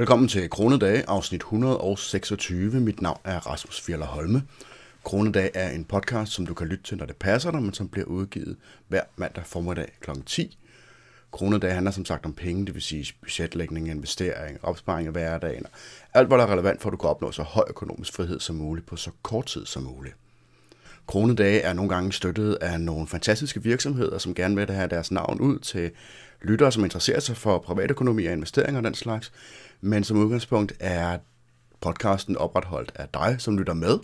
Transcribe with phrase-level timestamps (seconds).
[0.00, 2.80] Velkommen til Kronedage, afsnit 126.
[2.80, 4.42] Mit navn er Rasmus Fjeller Holme.
[5.04, 7.88] Kronedag er en podcast, som du kan lytte til, når det passer dig, men som
[7.88, 8.56] bliver udgivet
[8.88, 10.10] hver mandag formiddag kl.
[10.26, 10.58] 10.
[11.32, 15.66] Kronedag handler som sagt om penge, det vil sige budgetlægning, investering, opsparing af hverdagen,
[16.14, 18.56] alt hvad der er relevant for, at du kan opnå så høj økonomisk frihed som
[18.56, 20.14] muligt på så kort tid som muligt.
[21.06, 25.40] Kronedage er nogle gange støttet af nogle fantastiske virksomheder, som gerne vil have deres navn
[25.40, 25.90] ud til
[26.42, 29.32] lyttere, som interesserer sig for privatøkonomi og investeringer og den slags.
[29.80, 31.18] Men som udgangspunkt er
[31.80, 33.98] podcasten opretholdt af dig, som lytter med.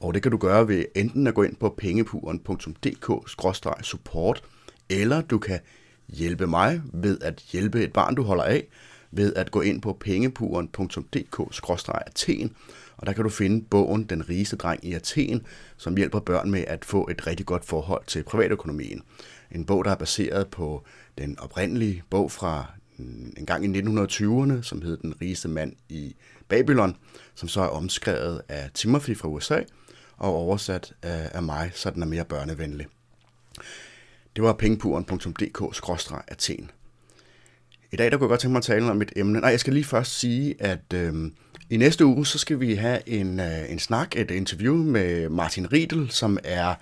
[0.00, 4.42] Og det kan du gøre ved enten at gå ind på pengepuren.dk-support,
[4.90, 5.60] eller du kan
[6.08, 8.68] hjælpe mig ved at hjælpe et barn, du holder af,
[9.10, 12.56] ved at gå ind på pengepuren.dk-athen,
[12.96, 16.64] og der kan du finde bogen Den rigeste dreng i Athen, som hjælper børn med
[16.66, 19.02] at få et rigtig godt forhold til privatøkonomien.
[19.50, 20.84] En bog, der er baseret på
[21.18, 26.16] den oprindelige bog fra mm, en gang i 1920'erne, som hed Den rigeste mand i
[26.48, 26.96] Babylon,
[27.34, 29.60] som så er omskrevet af Timothy fra USA
[30.16, 32.86] og oversat af mig, så den er mere børnevenlig.
[34.36, 36.70] Det var pengepuren.dk-athen.
[37.92, 39.40] I dag der kunne jeg godt tænke mig at tale om et emne.
[39.40, 41.30] Nej, jeg skal lige først sige, at øh,
[41.70, 45.72] i næste uge så skal vi have en, øh, en snak, et interview med Martin
[45.72, 46.74] Riedel, som er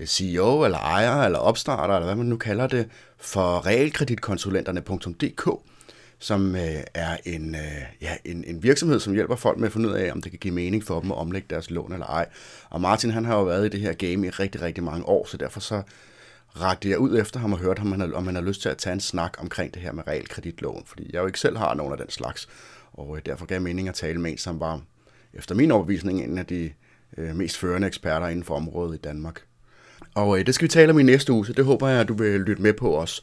[0.00, 5.50] Øh, CEO eller ejer eller opstarter, eller hvad man nu kalder det, for realkreditkonsulenterne.dk,
[6.18, 9.88] som øh, er en, øh, ja, en, en virksomhed, som hjælper folk med at finde
[9.88, 12.26] ud af, om det kan give mening for dem at omlægge deres lån eller ej.
[12.70, 15.26] Og Martin han har jo været i det her game i rigtig, rigtig mange år,
[15.26, 15.82] så derfor så
[16.60, 18.94] rakte jeg ud efter ham og hørte ham, om han har lyst til at tage
[18.94, 21.98] en snak omkring det her med realkreditlån, fordi jeg jo ikke selv har nogen af
[21.98, 22.48] den slags,
[22.92, 24.80] og øh, derfor gav mening at tale med en, som var,
[25.34, 26.72] efter min overbevisning, en af de
[27.16, 29.45] øh, mest førende eksperter inden for området i Danmark.
[30.16, 32.08] Og øh, det skal vi tale om i næste uge, så det håber jeg, at
[32.08, 33.22] du vil lytte med på os.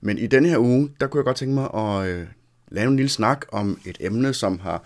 [0.00, 2.26] Men i denne her uge, der kunne jeg godt tænke mig at øh,
[2.70, 4.84] lave en lille snak om et emne, som har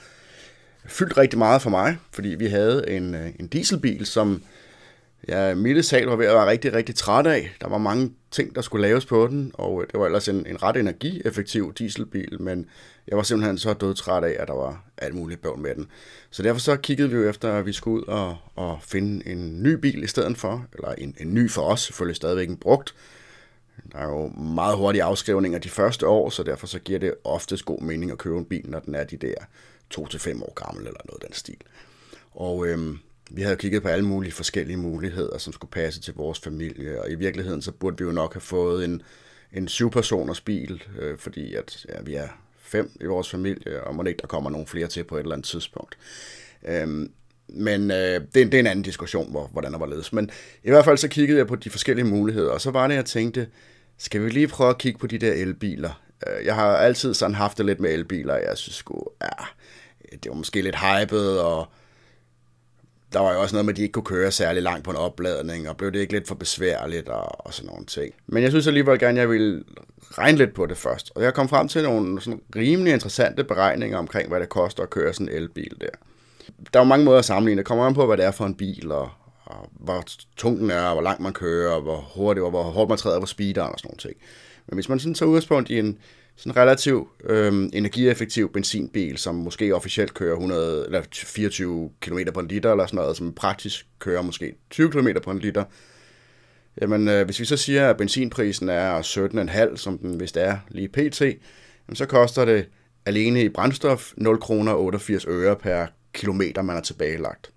[0.86, 4.42] fyldt rigtig meget for mig, fordi vi havde en, øh, en dieselbil, som
[5.28, 7.56] jeg milde sal var ved at være rigtig, rigtig træt af.
[7.60, 10.46] Der var mange ting, der skulle laves på den, og øh, det var ellers en,
[10.46, 12.66] en ret energieffektiv dieselbil, men
[13.08, 15.86] jeg var simpelthen så dødtræt af, at der var alt muligt bøvl med den.
[16.30, 19.62] Så derfor så kiggede vi jo efter, at vi skulle ud og, og finde en
[19.62, 22.94] ny bil i stedet for, eller en, en ny for os, selvfølgelig stadigvæk en brugt.
[23.92, 27.64] Der er jo meget hurtige afskrivninger de første år, så derfor så giver det oftest
[27.64, 29.34] god mening at købe en bil, når den er de der
[29.94, 31.56] 2-5 år gammel eller noget af den stil.
[32.32, 32.98] Og øhm,
[33.34, 37.10] vi havde kigget på alle mulige forskellige muligheder, som skulle passe til vores familie, og
[37.10, 39.02] i virkeligheden så burde vi jo nok have fået en,
[39.52, 42.28] en syvpersoners bil, øh, fordi at, ja, vi er
[42.58, 45.34] fem i vores familie, og må ikke der kommer nogle flere til på et eller
[45.34, 45.98] andet tidspunkt.
[46.68, 47.12] Øhm,
[47.48, 47.96] men øh,
[48.34, 50.12] det, er, det er en anden diskussion, hvor, hvordan der var ledes.
[50.12, 50.30] Men
[50.62, 53.04] i hvert fald så kiggede jeg på de forskellige muligheder, og så var det, jeg
[53.04, 53.46] tænkte,
[53.98, 56.02] skal vi lige prøve at kigge på de der elbiler?
[56.26, 59.44] Øh, jeg har altid sådan haft det lidt med elbiler, jeg synes sgu, ja,
[60.12, 61.68] det var måske lidt hypet, og
[63.12, 64.96] der var jo også noget med, at de ikke kunne køre særlig langt på en
[64.96, 68.14] opladning, og blev det ikke lidt for besværligt og, og sådan nogle ting.
[68.26, 69.64] Men jeg synes alligevel gerne, at jeg ville
[70.18, 71.12] regne lidt på det først.
[71.14, 74.90] Og jeg kom frem til nogle sådan rimelig interessante beregninger omkring, hvad det koster at
[74.90, 75.86] køre sådan en elbil der.
[76.72, 77.58] Der er jo mange måder at sammenligne.
[77.58, 79.10] Det kommer an på, hvad det er for en bil, og,
[79.44, 80.04] og hvor
[80.36, 82.98] tung den er, og hvor langt man kører, og hvor hurtigt, og hvor hårdt man
[82.98, 84.14] træder på speederen og sådan nogle ting.
[84.66, 85.98] Men hvis man sådan tager udgangspunkt i en
[86.36, 92.40] sådan en relativt øhm, energieffektiv benzinbil, som måske officielt kører 100, eller 24 km på
[92.40, 95.64] en liter, eller sådan noget, som praktisk kører måske 20 km på en liter,
[96.80, 99.02] jamen øh, hvis vi så siger, at benzinprisen er
[99.70, 102.66] 17,5, som den vist er lige pt., jamen, så koster det
[103.06, 107.52] alene i brændstof 0 kroner 88 øre per kilometer, man har tilbagelagt.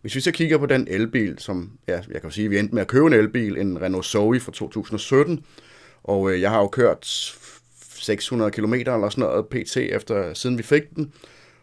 [0.00, 2.74] Hvis vi så kigger på den elbil, som ja, jeg kan sige, at vi endte
[2.74, 5.44] med at købe en elbil, en Renault Zoe fra 2017,
[6.02, 7.06] og øh, jeg har jo kørt
[8.00, 9.76] 600 km eller sådan noget pt.
[9.76, 11.12] efter siden vi fik den.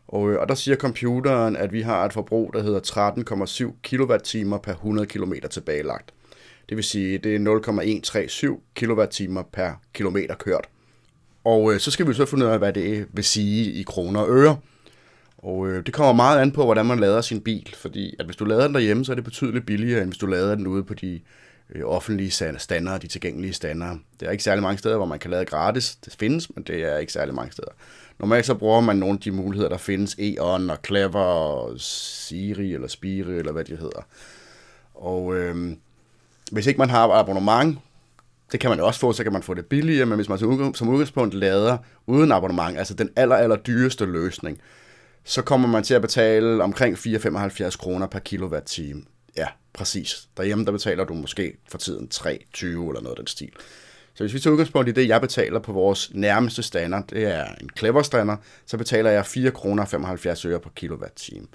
[0.08, 4.60] Og, øh, og der siger computeren, at vi har et forbrug, der hedder 13,7 kWh
[4.60, 6.14] per 100 km tilbagelagt.
[6.70, 10.70] Det vil sige, det er 0,137 kWh per kilometer kørt.
[11.44, 14.20] Og øh, så skal vi så finde ud af, hvad det vil sige i kroner
[14.20, 14.58] og øre.
[15.38, 18.36] Og øh, det kommer meget an på, hvordan man lader sin bil, fordi at hvis
[18.36, 20.84] du lader den derhjemme, så er det betydeligt billigere, end hvis du lader den ude
[20.84, 21.20] på de
[21.76, 23.98] Øh, offentlige standarder, de tilgængelige standarder.
[24.20, 25.96] Det er ikke særlig mange steder, hvor man kan lade gratis.
[25.96, 27.72] Det findes, men det er ikke særlig mange steder.
[28.20, 32.74] Normalt så bruger man nogle af de muligheder, der findes, E.ON og Clever og Siri
[32.74, 34.02] eller Spire eller hvad de hedder.
[34.96, 35.76] Og øh,
[36.52, 37.80] hvis ikke man har abonnement,
[38.52, 40.40] det kan man også få, så kan man få det billigere, men hvis man
[40.74, 41.78] som udgangspunkt lader
[42.08, 44.62] uden abonnement, altså den aller, aller dyreste løsning,
[45.24, 49.04] så kommer man til at betale omkring 4,75 kroner per kilowatt-time.
[49.78, 50.28] Præcis.
[50.38, 53.52] Derhjemme der betaler du måske for tiden 3,20 eller noget af den stil.
[54.14, 57.46] Så hvis vi tager udgangspunkt i det, jeg betaler på vores nærmeste standard, det er
[57.62, 61.48] en clever stander, så betaler jeg 4 kroner 75 øre per kilowatt-time.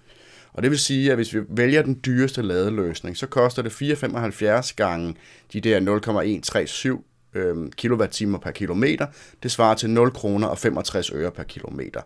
[0.53, 4.75] Og det vil sige, at hvis vi vælger den dyreste ladeløsning, så koster det 4,75
[4.77, 5.15] gange
[5.53, 7.03] de der 0,137
[7.35, 9.07] øh, kilowatt-timer per kilometer.
[9.43, 12.01] Det svarer til 0 kroner og 65 øre per kilometer.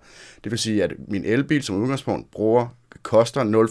[0.44, 2.68] Det vil sige, at min elbil som udgangspunkt bruger
[3.02, 3.68] koster 0,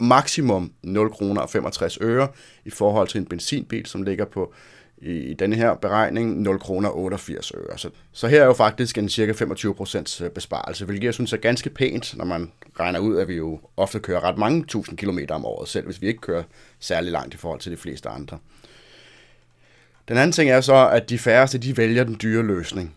[0.00, 2.28] maksimum 0 kroner og 65 øre
[2.64, 4.54] i forhold til en benzinbil, som ligger på
[4.98, 7.78] i, i denne her beregning 0 kroner 88 øre.
[7.78, 11.36] Så, så her er jo faktisk en cirka 25% øh, besparelse, hvilket jeg synes er
[11.36, 15.34] ganske pænt, når man regner ud, at vi jo ofte kører ret mange tusind kilometer
[15.34, 16.42] om året, selv hvis vi ikke kører
[16.80, 18.38] særlig langt i forhold til de fleste andre.
[20.08, 22.94] Den anden ting er så, at de færreste de vælger den dyre løsning.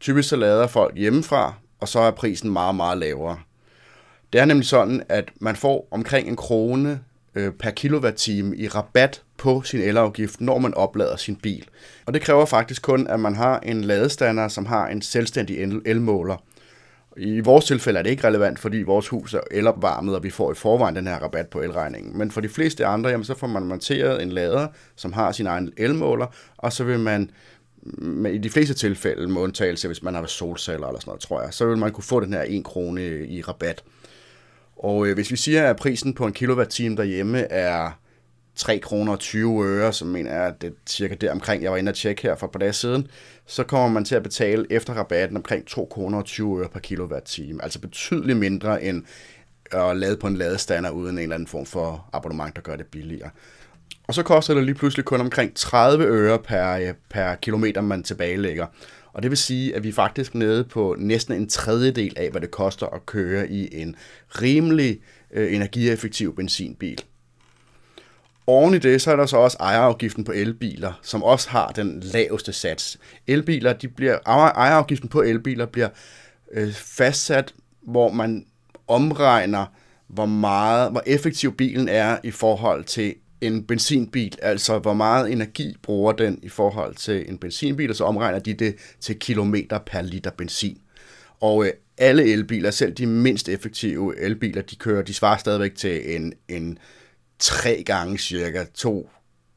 [0.00, 3.38] Typisk så lader folk hjemmefra, og så er prisen meget, meget lavere.
[4.32, 7.00] Det er nemlig sådan, at man får omkring en krone
[7.34, 11.66] øh, per kilowatt-time i rabat på sin elafgift, når man oplader sin bil.
[12.06, 15.82] Og det kræver faktisk kun, at man har en ladestander, som har en selvstændig el-
[15.86, 16.36] elmåler.
[17.16, 20.52] I vores tilfælde er det ikke relevant, fordi vores hus er elopvarmet, og vi får
[20.52, 22.18] i forvejen den her rabat på elregningen.
[22.18, 25.46] Men for de fleste andre, jamen, så får man monteret en lader, som har sin
[25.46, 26.26] egen elmåler,
[26.56, 27.30] og så vil man
[27.82, 31.42] mm, i de fleste tilfælde, med undtagelse hvis man har solceller eller sådan noget, tror
[31.42, 33.84] jeg, så vil man kunne få den her 1 krone i rabat.
[34.76, 37.90] Og øh, hvis vi siger, at prisen på en kilowatt-time derhjemme er
[38.56, 41.76] 3 kroner 20 øre, som mener jeg, at det er cirka der omkring, jeg var
[41.76, 43.06] inde og tjekke her for et par dage siden,
[43.46, 47.62] så kommer man til at betale efter rabatten omkring 2 kroner 20 øre per kilowatt-time.
[47.62, 49.04] Altså betydeligt mindre end
[49.70, 52.86] at lade på en ladestander uden en eller anden form for abonnement, der gør det
[52.86, 53.30] billigere.
[54.06, 58.02] Og så koster det lige pludselig kun omkring 30 øre per, øh, per kilometer, man
[58.02, 58.66] tilbagelægger.
[59.12, 62.40] Og det vil sige, at vi er faktisk nede på næsten en tredjedel af, hvad
[62.40, 63.96] det koster at køre i en
[64.28, 65.00] rimelig
[65.30, 67.02] øh, energieffektiv benzinbil.
[68.50, 72.00] Oven i det, så er der så også ejerafgiften på elbiler, som også har den
[72.00, 72.98] laveste sats.
[73.26, 75.88] Elbiler, de bliver, ejerafgiften på elbiler bliver
[76.52, 78.46] øh, fastsat, hvor man
[78.88, 79.66] omregner,
[80.08, 85.76] hvor meget, hvor effektiv bilen er i forhold til en benzinbil, altså hvor meget energi
[85.82, 90.02] bruger den i forhold til en benzinbil, og så omregner de det til kilometer per
[90.02, 90.78] liter benzin.
[91.40, 96.16] Og øh, alle elbiler, selv de mindst effektive elbiler, de kører, de svarer stadigvæk til
[96.16, 96.78] en, en
[97.40, 99.10] tre gange cirka, to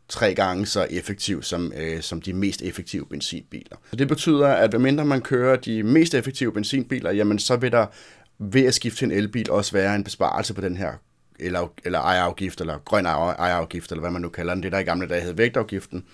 [0.10, 3.78] tre gange så effektiv som, øh, som de mest effektive benzinbiler.
[3.90, 7.86] Så det betyder, at mindre man kører de mest effektive benzinbiler, jamen så vil der
[8.40, 10.92] ved at skifte til en elbil også være en besparelse på den her
[11.40, 14.84] eller, eller ejerafgift, eller grøn ejerafgift, eller hvad man nu kalder den, det der i
[14.84, 16.06] gamle dage hed vægtafgiften.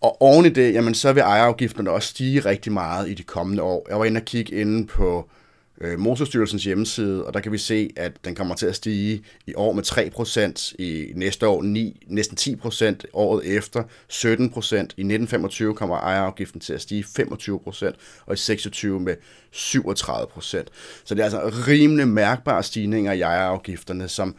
[0.00, 3.62] Og oven i det, jamen så vil ejerafgifterne også stige rigtig meget i de kommende
[3.62, 3.86] år.
[3.88, 5.45] Jeg var inde og kigge inde på øh,
[5.80, 9.54] Øh, Motorstyrelsens hjemmeside, og der kan vi se, at den kommer til at stige i
[9.54, 13.82] år med 3%, i næste år 9, næsten 10%, året efter
[14.12, 17.92] 17%, i 1925 kommer ejerafgiften til at stige 25%,
[18.26, 19.16] og i 26 med
[19.52, 20.64] 37%.
[21.04, 24.36] Så det er altså rimelig mærkbare stigninger i ejerafgifterne, som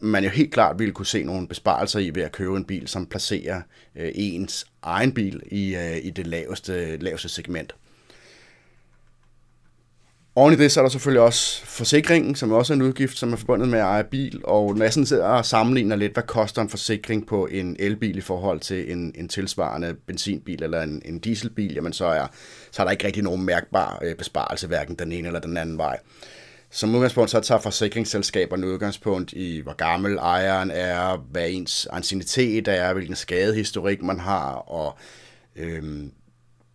[0.00, 2.88] man jo helt klart ville kunne se nogle besparelser i ved at købe en bil,
[2.88, 3.62] som placerer
[3.96, 7.74] øh, ens egen bil i, øh, i det laveste, laveste segment.
[10.34, 13.32] Oven i det, så er der selvfølgelig også forsikringen, som også er en udgift, som
[13.32, 14.40] er forbundet med at eje bil.
[14.44, 18.18] Og når jeg sådan sidder og sammenligner lidt, hvad koster en forsikring på en elbil
[18.18, 22.26] i forhold til en, en tilsvarende benzinbil eller en, en dieselbil, jamen så er,
[22.70, 25.78] så er der ikke rigtig nogen mærkbar øh, besparelse, hverken den ene eller den anden
[25.78, 25.98] vej.
[26.70, 32.92] Som udgangspunkt så tager forsikringsselskaberne udgangspunkt i, hvor gammel ejeren er, hvad ens ancienitet er,
[32.92, 34.98] hvilken skadehistorik man har, og
[35.56, 36.12] øhm,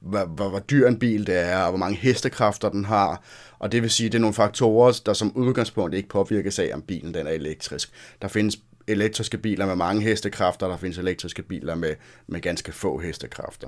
[0.06, 3.24] hvor, hvor, hvor dyr en bil det er, og hvor mange hestekræfter den har.
[3.60, 6.72] Og det vil sige, at det er nogle faktorer, der som udgangspunkt ikke påvirkes af,
[6.74, 7.90] om bilen den er elektrisk.
[8.22, 8.58] Der findes
[8.88, 11.96] elektriske biler med mange hestekræfter, der findes elektriske biler med,
[12.28, 13.68] med ganske få hestekræfter.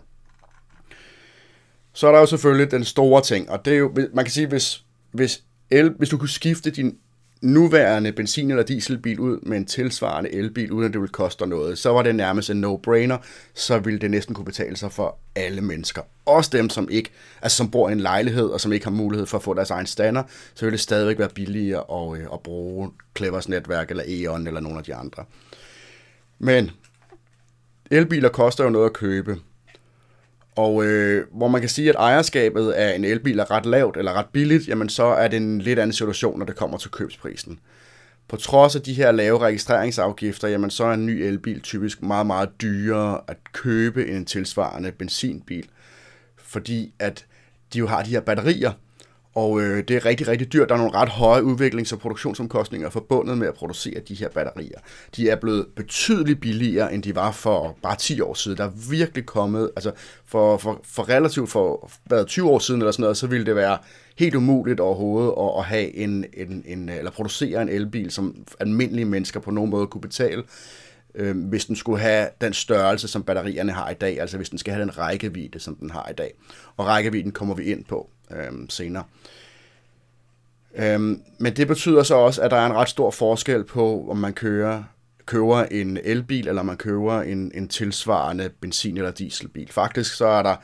[1.93, 4.47] Så er der jo selvfølgelig den store ting, og det er jo, man kan sige,
[4.47, 6.97] hvis, hvis, el, hvis du kunne skifte din
[7.41, 11.77] nuværende benzin- eller dieselbil ud med en tilsvarende elbil, uden at det ville koste noget,
[11.77, 13.17] så var det nærmest en no-brainer,
[13.53, 16.01] så ville det næsten kunne betale sig for alle mennesker.
[16.25, 17.09] Også dem, som ikke,
[17.41, 19.69] altså som bor i en lejlighed, og som ikke har mulighed for at få deres
[19.69, 24.03] egen stander, så ville det stadigvæk være billigere at, øh, at bruge Clevers netværk, eller
[24.07, 25.25] E.ON, eller nogle af de andre.
[26.39, 26.71] Men
[27.91, 29.37] elbiler koster jo noget at købe.
[30.57, 34.13] Og øh, hvor man kan sige, at ejerskabet af en elbil er ret lavt eller
[34.13, 37.59] ret billigt, jamen så er det en lidt anden situation, når det kommer til købsprisen.
[38.27, 42.27] På trods af de her lave registreringsafgifter, jamen så er en ny elbil typisk meget,
[42.27, 45.67] meget dyrere at købe end en tilsvarende benzinbil.
[46.37, 47.25] Fordi at
[47.73, 48.71] de jo har de her batterier,
[49.37, 50.69] og øh, det er rigtig, rigtig dyrt.
[50.69, 54.79] Der er nogle ret høje udviklings- og produktionsomkostninger forbundet med at producere de her batterier.
[55.15, 58.57] De er blevet betydeligt billigere, end de var for bare 10 år siden.
[58.57, 59.91] Der er virkelig kommet, altså
[60.25, 63.55] for, for, for relativt for hvad, 20 år siden eller sådan noget, så ville det
[63.55, 63.77] være
[64.17, 69.05] helt umuligt overhovedet at, at have en, en, en, eller producere en elbil, som almindelige
[69.05, 70.43] mennesker på nogen måde kunne betale
[71.15, 74.57] øh, hvis den skulle have den størrelse, som batterierne har i dag, altså hvis den
[74.57, 76.33] skal have den rækkevidde, som den har i dag.
[76.77, 79.03] Og rækkevidden kommer vi ind på øh, senere.
[80.75, 84.17] Øhm, men det betyder så også, at der er en ret stor forskel på, om
[84.17, 84.83] man kører
[85.27, 89.67] køber en elbil, eller man køber en, en tilsvarende benzin- eller dieselbil.
[89.71, 90.55] Faktisk så er der,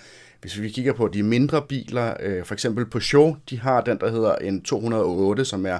[0.41, 4.11] hvis vi kigger på de mindre biler, øh, for eksempel Peugeot, de har den, der
[4.11, 5.77] hedder en 208, som er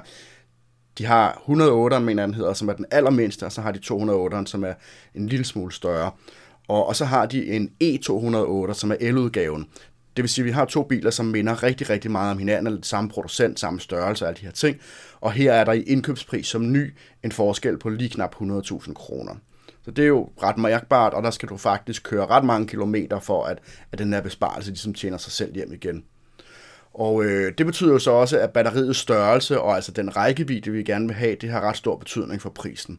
[0.98, 4.50] de har 108, mener den hedder, som er den allermindste, og så har de 208,
[4.50, 4.74] som er
[5.14, 6.10] en lille smule større.
[6.68, 9.66] Og, og så har de en E208, som er eludgaven.
[10.16, 12.66] Det vil sige, at vi har to biler, som minder rigtig, rigtig meget om hinanden,
[12.66, 14.76] eller samme producent, samme størrelse og alle de her ting.
[15.20, 16.94] Og her er der i indkøbspris som ny
[17.24, 19.34] en forskel på lige knap 100.000 kroner.
[19.84, 23.20] Så det er jo ret mærkbart, og der skal du faktisk køre ret mange kilometer
[23.20, 23.58] for, at,
[23.92, 26.04] at den her besparelse ligesom tjener sig selv hjem igen.
[26.94, 30.82] Og øh, det betyder jo så også, at batteriets størrelse og altså den rækkevidde, vi
[30.82, 32.98] gerne vil have, det har ret stor betydning for prisen.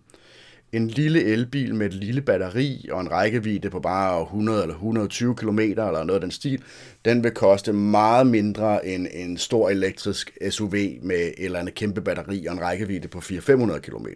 [0.72, 5.36] En lille elbil med et lille batteri og en rækkevidde på bare 100 eller 120
[5.36, 6.64] km eller noget af den stil,
[7.06, 12.02] den vil koste meget mindre end en stor elektrisk SUV med et eller andet kæmpe
[12.02, 14.08] batteri og en rækkevidde på 400-500 km.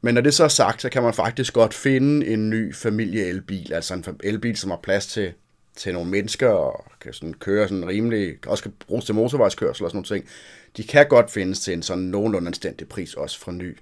[0.00, 3.72] Men når det så er sagt, så kan man faktisk godt finde en ny familieelbil,
[3.72, 5.32] altså en elbil, som har plads til
[5.76, 9.90] til nogle mennesker, og kan sådan køre sådan rimelig, også kan bruges til motorvejskørsel og
[9.90, 10.28] sådan nogle ting,
[10.76, 13.78] de kan godt findes til en sådan nogenlunde anstændig pris, også fra ny.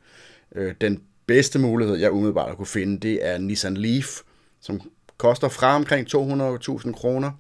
[0.55, 4.21] Øh, den bedste mulighed, jeg umiddelbart har kunne finde, det er Nissan Leaf,
[4.61, 4.81] som
[5.17, 7.33] koster fra omkring 200.000 kroner.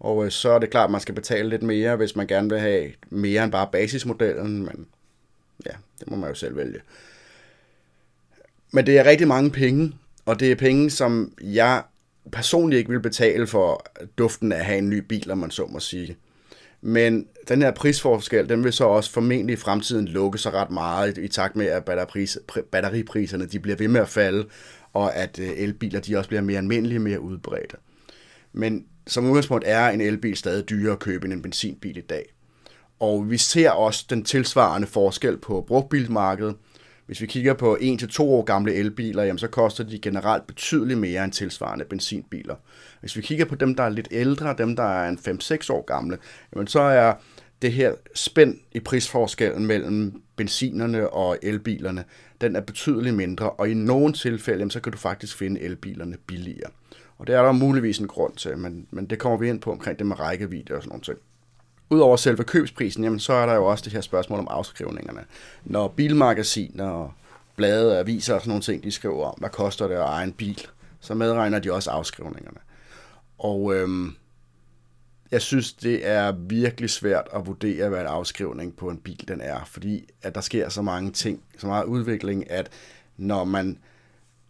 [0.00, 2.50] Og øh, så er det klart, at man skal betale lidt mere, hvis man gerne
[2.50, 4.86] vil have mere end bare basismodellen, men
[5.66, 6.80] ja, det må man jo selv vælge.
[8.72, 9.92] Men det er rigtig mange penge,
[10.26, 11.82] og det er penge, som jeg
[12.32, 13.86] personligt ikke vil betale for
[14.18, 16.16] duften af at have en ny bil, om man så må sige.
[16.86, 21.18] Men den her prisforskel, den vil så også formentlig i fremtiden lukke sig ret meget
[21.18, 22.38] i takt med, at batteripris,
[22.72, 24.46] batteripriserne de bliver ved med at falde,
[24.92, 27.76] og at øh, elbiler de også bliver mere almindelige, mere udbredte.
[28.52, 32.34] Men som udgangspunkt er en elbil stadig dyrere at købe end en benzinbil i dag.
[33.00, 36.56] Og vi ser også den tilsvarende forskel på brugtbilmarkedet,
[37.06, 41.24] hvis vi kigger på 1-2 år gamle elbiler, jamen så koster de generelt betydeligt mere
[41.24, 42.54] end tilsvarende benzinbiler.
[43.00, 45.84] Hvis vi kigger på dem, der er lidt ældre, dem der er en 5-6 år
[45.84, 46.18] gamle,
[46.54, 47.14] jamen så er
[47.62, 52.04] det her spænd i prisforskellen mellem benzinerne og elbilerne,
[52.40, 56.16] den er betydeligt mindre, og i nogle tilfælde, jamen, så kan du faktisk finde elbilerne
[56.26, 56.70] billigere.
[57.18, 59.72] Og det er der muligvis en grund til, men, men det kommer vi ind på
[59.72, 61.18] omkring det med rækkevidde og sådan noget.
[61.90, 65.24] Udover selve købsprisen, jamen, så er der jo også det her spørgsmål om afskrivningerne.
[65.64, 67.12] Når bilmagasiner og
[67.56, 70.32] blade, aviser og sådan nogle ting, de skriver om, hvad koster det at eje en
[70.32, 70.66] bil,
[71.00, 72.58] så medregner de også afskrivningerne.
[73.38, 74.14] Og øhm,
[75.30, 79.40] jeg synes, det er virkelig svært at vurdere, hvad en afskrivning på en bil den
[79.40, 82.70] er, fordi at der sker så mange ting, så meget udvikling, at
[83.16, 83.78] når man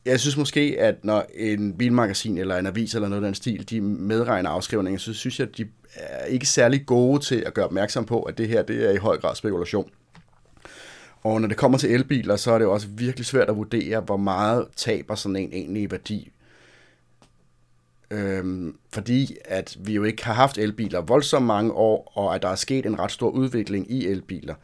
[0.05, 3.71] jeg synes måske, at når en bilmagasin eller en avis eller noget af den stil,
[3.71, 7.65] de medregner afskrivninger, så synes jeg, at de er ikke særlig gode til at gøre
[7.65, 9.91] opmærksom på, at det her det er i høj grad spekulation.
[11.23, 14.17] Og når det kommer til elbiler, så er det også virkelig svært at vurdere, hvor
[14.17, 16.33] meget taber sådan en egentlig værdi.
[18.11, 22.49] Øhm, fordi at vi jo ikke har haft elbiler voldsomt mange år, og at der
[22.49, 24.55] er sket en ret stor udvikling i elbiler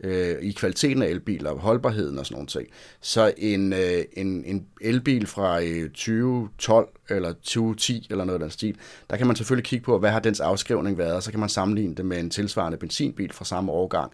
[0.00, 2.66] øh, i kvaliteten af elbiler, holdbarheden og sådan nogle ting.
[3.00, 8.50] Så en, øh, en, en elbil fra øh, 2012 eller 2010 eller noget af den
[8.50, 8.76] stil,
[9.10, 11.48] der kan man selvfølgelig kigge på, hvad har dens afskrivning været, og så kan man
[11.48, 14.12] sammenligne det med en tilsvarende benzinbil fra samme årgang.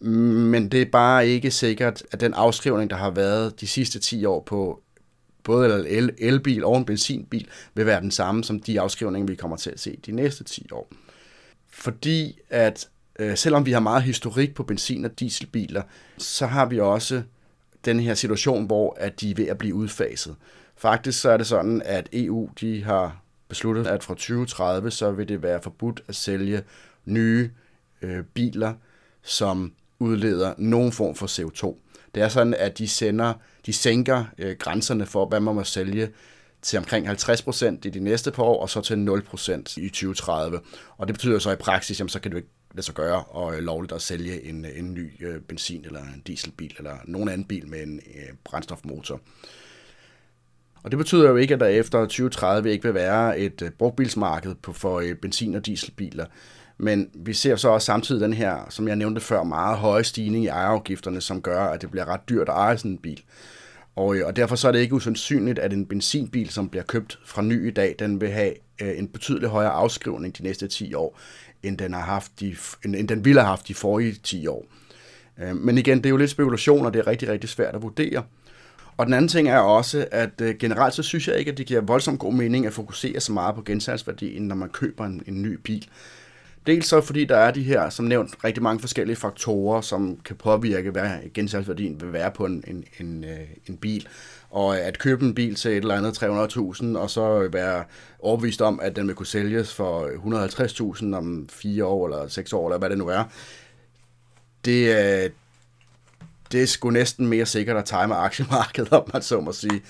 [0.00, 4.24] Men det er bare ikke sikkert, at den afskrivning, der har været de sidste 10
[4.24, 4.82] år på
[5.44, 9.34] både en el, elbil og en benzinbil, vil være den samme som de afskrivninger, vi
[9.34, 10.88] kommer til at se de næste 10 år.
[11.70, 15.82] Fordi at øh, selvom vi har meget historik på benzin- og dieselbiler,
[16.18, 17.22] så har vi også
[17.84, 20.36] den her situation, hvor at de er ved at blive udfaset.
[20.76, 25.28] Faktisk så er det sådan, at EU de har besluttet, at fra 2030 så vil
[25.28, 26.62] det være forbudt at sælge
[27.04, 27.50] nye
[28.02, 28.74] øh, biler,
[29.22, 31.76] som udleder nogen form for CO2.
[32.14, 33.32] Det er sådan, at de sender,
[33.66, 36.08] de sænker øh, grænserne for, hvad man må sælge
[36.62, 40.60] til omkring 50% i de næste par år, og så til 0% i 2030.
[40.96, 43.56] Og det betyder så i praksis, jamen, så kan du ikke lade sig gøre og
[43.56, 47.28] øh, lovligt at sælge en, øh, en ny øh, benzin- eller en dieselbil eller nogen
[47.28, 49.20] anden bil med en øh, brændstofmotor.
[50.82, 54.54] Og det betyder jo ikke, at der efter 2030 ikke vil være et øh, brugtbilsmarked
[54.54, 56.26] på, for øh, benzin- og dieselbiler.
[56.78, 60.44] Men vi ser så også samtidig den her, som jeg nævnte før, meget høje stigning
[60.44, 63.22] i ejerafgifterne, som gør, at det bliver ret dyrt at eje sådan en bil.
[63.96, 67.18] Og, øh, og derfor så er det ikke usandsynligt, at en benzinbil, som bliver købt
[67.24, 70.94] fra ny i dag, den vil have øh, en betydelig højere afskrivning de næste 10
[70.94, 71.18] år,
[71.68, 74.66] end den, har haft de, end den ville have haft de forrige 10 år.
[75.42, 77.82] Øh, men igen, det er jo lidt spekulation, og det er rigtig, rigtig svært at
[77.82, 78.22] vurdere.
[78.96, 81.66] Og den anden ting er også, at øh, generelt så synes jeg ikke, at det
[81.66, 85.42] giver voldsomt god mening at fokusere så meget på gensalgsværdien, når man køber en, en
[85.42, 85.88] ny bil.
[86.66, 90.36] Dels så fordi der er de her, som nævnt, rigtig mange forskellige faktorer, som kan
[90.36, 94.08] påvirke, hvad gensalgsværdien vil være på en, en, en, øh, en bil.
[94.50, 97.84] Og at købe en bil til et eller andet 300.000, og så være
[98.18, 100.06] overbevist om, at den vil kunne sælges for
[101.10, 103.24] 150.000 om fire år eller seks år, eller hvad det nu er,
[104.64, 105.30] det, øh,
[106.52, 109.82] det er sgu næsten mere sikkert at time aktiemarkedet, om man så må sige.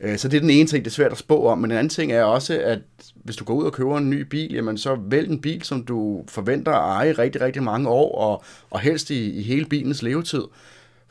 [0.00, 1.58] Øh, så det er den ene ting, det er svært at spå om.
[1.58, 2.78] Men den anden ting er også, at
[3.14, 5.84] hvis du går ud og køber en ny bil, jamen så vælg en bil, som
[5.84, 10.02] du forventer at eje rigtig, rigtig mange år, og, og helst i, i hele bilens
[10.02, 10.42] levetid.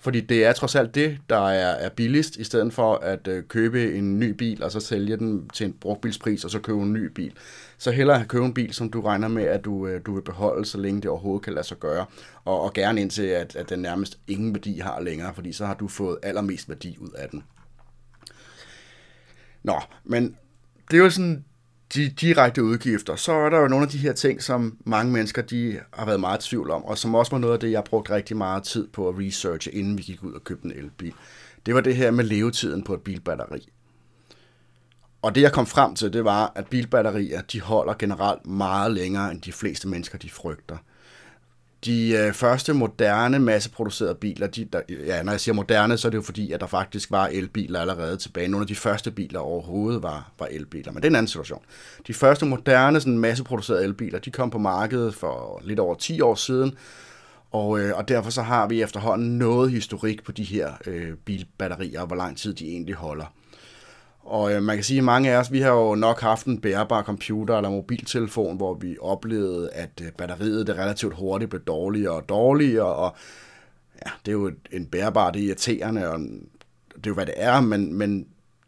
[0.02, 3.44] Fordi det er trods alt det, der er, er billigst, i stedet for at øh,
[3.44, 6.94] købe en ny bil, og så sælge den til en brugtbilspris, og så købe en
[6.94, 7.34] ny bil.
[7.78, 10.66] Så hellere købe en bil, som du regner med, at du, øh, du vil beholde,
[10.66, 12.06] så længe det overhovedet kan lade sig gøre.
[12.46, 15.74] Og, og gerne indtil, at, at den nærmest ingen værdi har længere, fordi så har
[15.74, 17.44] du fået allermest værdi ud af den.
[19.64, 20.38] Nå, men
[20.92, 21.46] det er jo sådan
[21.94, 23.16] de direkte udgifter.
[23.16, 26.20] Så er der jo nogle af de her ting, som mange mennesker de har været
[26.20, 28.64] meget i tvivl om, og som også var noget af det, jeg brugte rigtig meget
[28.64, 31.14] tid på at researche, inden vi gik ud og købte en elbil.
[31.66, 33.70] Det var det her med levetiden på et bilbatteri.
[35.22, 39.32] Og det jeg kom frem til, det var, at bilbatterier de holder generelt meget længere,
[39.32, 40.78] end de fleste mennesker de frygter
[41.86, 46.10] de øh, første moderne masseproducerede biler, de, der, ja, når jeg siger moderne, så er
[46.10, 48.48] det jo fordi, at der faktisk var elbiler allerede tilbage.
[48.48, 51.62] Nogle af de første biler overhovedet var, var elbiler, men det er en anden situation.
[52.08, 56.36] De første moderne sådan, masseproducerede elbiler, de kom på markedet for lidt over 10 år
[56.36, 56.78] siden,
[57.52, 62.02] og, øh, og derfor så har vi efterhånden noget historik på de her øh, bilbatterier,
[62.02, 63.34] og hvor lang tid de egentlig holder.
[64.24, 66.62] Og øh, man kan sige, at mange af os, vi har jo nok haft en
[66.62, 72.14] bærbar computer eller mobiltelefon, hvor vi oplevede, at øh, batteriet det relativt hurtigt blev dårligere
[72.14, 73.16] og dårligere, og
[74.06, 76.20] ja, det er jo en bærbar, det er irriterende, og
[76.96, 78.28] det er jo, hvad det er, men, men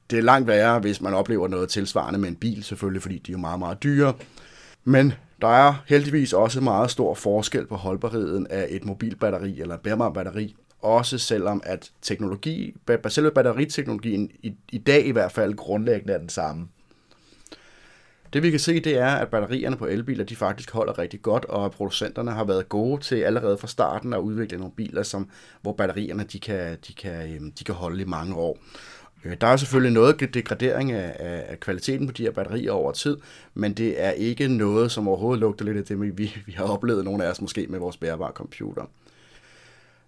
[0.09, 3.31] det er langt værre, hvis man oplever noget tilsvarende med en bil, selvfølgelig, fordi de
[3.31, 4.13] er jo meget, meget dyre.
[4.83, 10.09] Men der er heldigvis også meget stor forskel på holdbarheden af et mobilbatteri eller bærbar
[10.09, 12.75] batteri også selvom at teknologi,
[13.07, 16.67] selve batteriteknologien i, i dag i hvert fald grundlæggende er den samme.
[18.33, 21.45] Det vi kan se, det er, at batterierne på elbiler, de faktisk holder rigtig godt,
[21.45, 25.29] og producenterne har været gode til allerede fra starten at udvikle nogle biler, som,
[25.61, 28.57] hvor batterierne de kan, de kan, øhm, de kan holde i mange år.
[29.25, 31.15] Øh, der er selvfølgelig noget degradering af,
[31.49, 33.17] af kvaliteten på de her batterier over tid,
[33.53, 37.05] men det er ikke noget, som overhovedet lugter lidt af det, vi, vi har oplevet,
[37.05, 38.83] nogle af os måske med vores bærbare computer.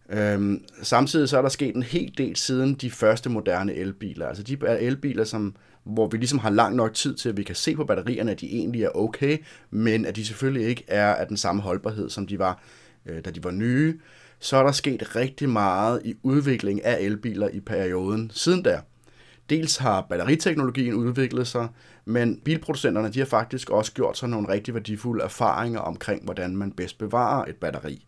[0.09, 4.27] Øhm, samtidig så er der sket en hel del siden de første moderne elbiler.
[4.27, 7.55] Altså de elbiler, som, hvor vi ligesom har lang nok tid til, at vi kan
[7.55, 9.37] se på batterierne, at de egentlig er okay,
[9.69, 12.63] men at de selvfølgelig ikke er af den samme holdbarhed, som de var,
[13.05, 13.99] øh, da de var nye.
[14.39, 18.79] Så er der sket rigtig meget i udvikling af elbiler i perioden siden der.
[19.49, 21.67] Dels har batteriteknologien udviklet sig,
[22.05, 26.71] men bilproducenterne de har faktisk også gjort sig nogle rigtig værdifulde erfaringer omkring, hvordan man
[26.71, 28.05] bedst bevarer et batteri.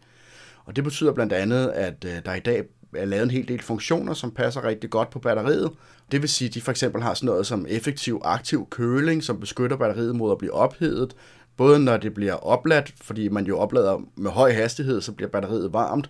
[0.68, 2.64] Og det betyder blandt andet, at øh, der i dag
[2.96, 5.72] er lavet en hel del funktioner, som passer rigtig godt på batteriet.
[6.12, 9.40] Det vil sige, at de for eksempel har sådan noget som effektiv aktiv køling, som
[9.40, 11.16] beskytter batteriet mod at blive ophedet,
[11.58, 15.74] både når det bliver opladt, fordi man jo oplader med høj hastighed, så bliver batteriet
[15.74, 16.10] varmt,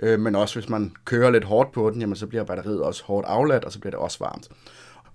[0.00, 3.04] øh, men også hvis man kører lidt hårdt på den, jamen så bliver batteriet også
[3.04, 4.48] hårdt afladt, og så bliver det også varmt.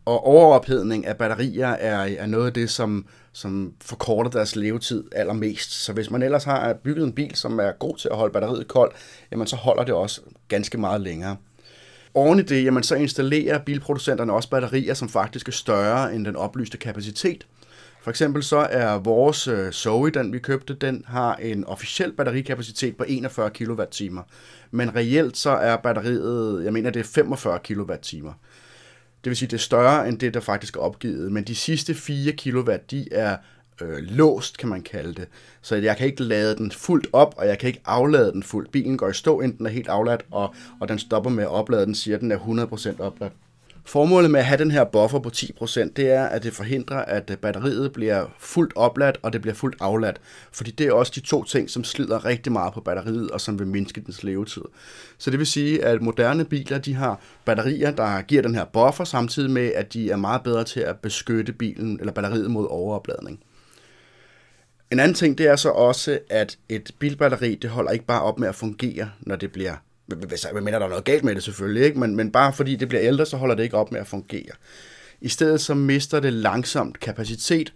[0.05, 5.71] Og overophedning af batterier er, er noget af det, som, som forkorter deres levetid allermest.
[5.71, 8.67] Så hvis man ellers har bygget en bil, som er god til at holde batteriet
[8.67, 8.95] koldt,
[9.31, 11.37] jamen så holder det også ganske meget længere.
[12.13, 16.35] Oven i det, jamen så installerer bilproducenterne også batterier, som faktisk er større end den
[16.35, 17.47] oplyste kapacitet.
[18.03, 22.97] For eksempel så er vores øh, Zoe, den vi købte, den har en officiel batterikapacitet
[22.97, 24.19] på 41 kWh.
[24.71, 28.31] Men reelt så er batteriet, jeg mener det er 45 kWh.
[29.23, 31.31] Det vil sige, det er større end det, der faktisk er opgivet.
[31.31, 33.37] Men de sidste 4 kW, de er
[33.81, 35.27] øh, låst, kan man kalde det.
[35.61, 38.71] Så jeg kan ikke lade den fuldt op, og jeg kan ikke aflade den fuldt.
[38.71, 41.49] Bilen går i stå, inden den er helt afladt, og, og den stopper med at
[41.49, 42.37] oplade den, siger, at den er
[42.97, 43.33] 100% opladt.
[43.85, 47.29] Formålet med at have den her buffer på 10%, det er, at det forhindrer, at
[47.29, 50.21] øh, batteriet bliver fuldt opladt, og det bliver fuldt afladt.
[50.51, 53.59] Fordi det er også de to ting, som slider rigtig meget på batteriet, og som
[53.59, 54.61] vil mindske dens levetid.
[55.17, 59.03] Så det vil sige, at moderne biler, de har batterier, der giver den her buffer,
[59.03, 63.39] samtidig med, at de er meget bedre til at beskytte bilen eller batteriet mod overopladning.
[64.91, 68.39] En anden ting, det er så også, at et bilbatteri, det holder ikke bare op
[68.39, 71.43] med at fungere, når det bliver hvis jeg mener, der er noget galt med det
[71.43, 71.99] selvfølgelig, ikke?
[71.99, 74.51] Men, men bare fordi det bliver ældre, så holder det ikke op med at fungere.
[75.21, 77.73] I stedet så mister det langsomt kapacitet,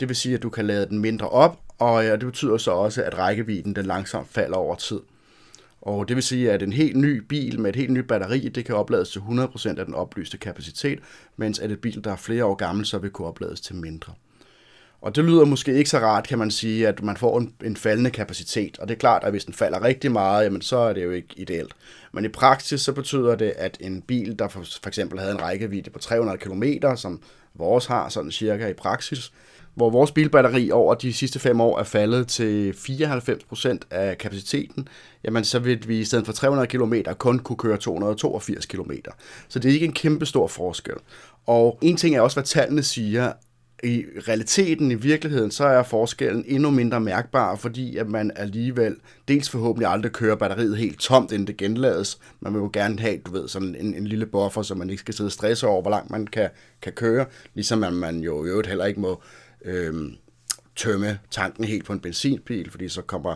[0.00, 3.02] det vil sige, at du kan lade den mindre op, og det betyder så også,
[3.02, 5.00] at rækkevidden den langsomt falder over tid.
[5.80, 8.64] Og det vil sige, at en helt ny bil med et helt nyt batteri, det
[8.64, 10.98] kan oplades til 100% af den oplyste kapacitet,
[11.36, 14.12] mens at et bil, der er flere år gammel, så vil kunne oplades til mindre.
[15.02, 17.76] Og det lyder måske ikke så rart, kan man sige, at man får en, en
[17.76, 18.78] faldende kapacitet.
[18.78, 21.10] Og det er klart, at hvis den falder rigtig meget, jamen så er det jo
[21.10, 21.72] ikke ideelt.
[22.12, 25.42] Men i praksis så betyder det, at en bil, der for, for eksempel havde en
[25.42, 26.62] rækkevidde på 300 km,
[26.96, 27.22] som
[27.54, 29.32] vores har sådan cirka i praksis,
[29.74, 34.88] hvor vores bilbatteri over de sidste fem år er faldet til 94% af kapaciteten,
[35.24, 38.92] jamen så vil vi i stedet for 300 km kun kunne køre 282 km.
[39.48, 40.94] Så det er ikke en kæmpe stor forskel.
[41.46, 43.32] Og en ting er også, hvad tallene siger,
[43.84, 48.96] i realiteten, i virkeligheden, så er forskellen endnu mindre mærkbar, fordi at man alligevel
[49.28, 52.18] dels forhåbentlig aldrig kører batteriet helt tomt, inden det genlades.
[52.40, 55.00] Man vil jo gerne have, du ved, sådan en, en lille buffer, så man ikke
[55.00, 56.48] skal sidde og stresse over, hvor langt man kan,
[56.82, 59.22] kan køre, ligesom at man jo i øvrigt heller ikke må
[59.64, 60.14] øhm,
[60.76, 63.34] tømme tanken helt på en benzinbil, fordi så kommer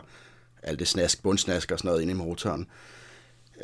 [0.63, 2.67] alt det snask, bundsnask og sådan noget ind i motoren.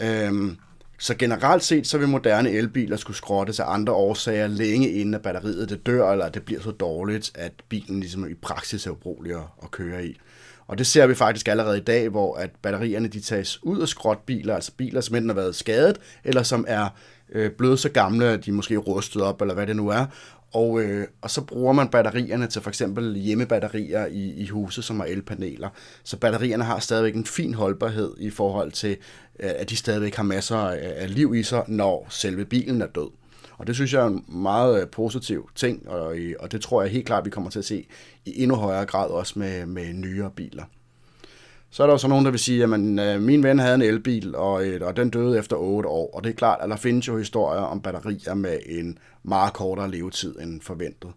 [0.00, 0.56] Øhm,
[1.00, 5.22] så generelt set, så vil moderne elbiler skulle skrottes af andre årsager længe inden at
[5.22, 8.90] batteriet det dør, eller at det bliver så dårligt, at bilen ligesom i praksis er
[8.90, 10.20] ubrugelig at køre i.
[10.66, 13.88] Og det ser vi faktisk allerede i dag, hvor at batterierne de tages ud af
[13.88, 16.88] skrotbiler, altså biler, som enten har været skadet, eller som er
[17.32, 20.06] øh, blevet så gamle, at de måske er rustet op, eller hvad det nu er,
[20.52, 25.00] og, øh, og så bruger man batterierne til for eksempel hjemmebatterier i, i huse, som
[25.00, 25.68] har elpaneler.
[26.04, 28.96] Så batterierne har stadigvæk en fin holdbarhed i forhold til,
[29.40, 33.10] øh, at de stadigvæk har masser af liv i sig, når selve bilen er død.
[33.58, 36.82] Og det synes jeg er en meget øh, positiv ting, og, øh, og det tror
[36.82, 37.86] jeg helt klart, vi kommer til at se
[38.24, 40.64] i endnu højere grad også med, med nyere biler.
[41.70, 44.36] Så er der så nogen, der vil sige, at øh, min ven havde en elbil,
[44.36, 46.10] og, øh, og den døde efter 8 år.
[46.14, 49.90] Og det er klart, at der findes jo historier om batterier med en meget kortere
[49.90, 51.10] levetid end forventet.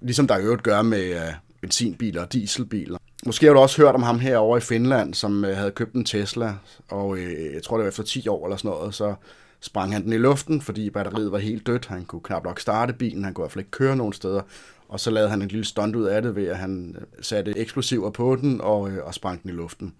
[0.00, 2.98] Ligesom der i øvrigt gør med øh, benzinbiler og dieselbiler.
[3.26, 6.04] Måske har du også hørt om ham herovre i Finland, som øh, havde købt en
[6.04, 6.54] Tesla,
[6.88, 9.14] og øh, jeg tror det var efter 10 år eller sådan noget, så
[9.60, 11.86] sprang han den i luften, fordi batteriet var helt dødt.
[11.86, 14.42] Han kunne knap nok starte bilen, han kunne i hvert fald ikke køre nogen steder.
[14.88, 17.58] Og så lavede han en lille stunt ud af det, ved at han øh, satte
[17.58, 19.94] eksplosiver på den og, øh, og sprang den i luften.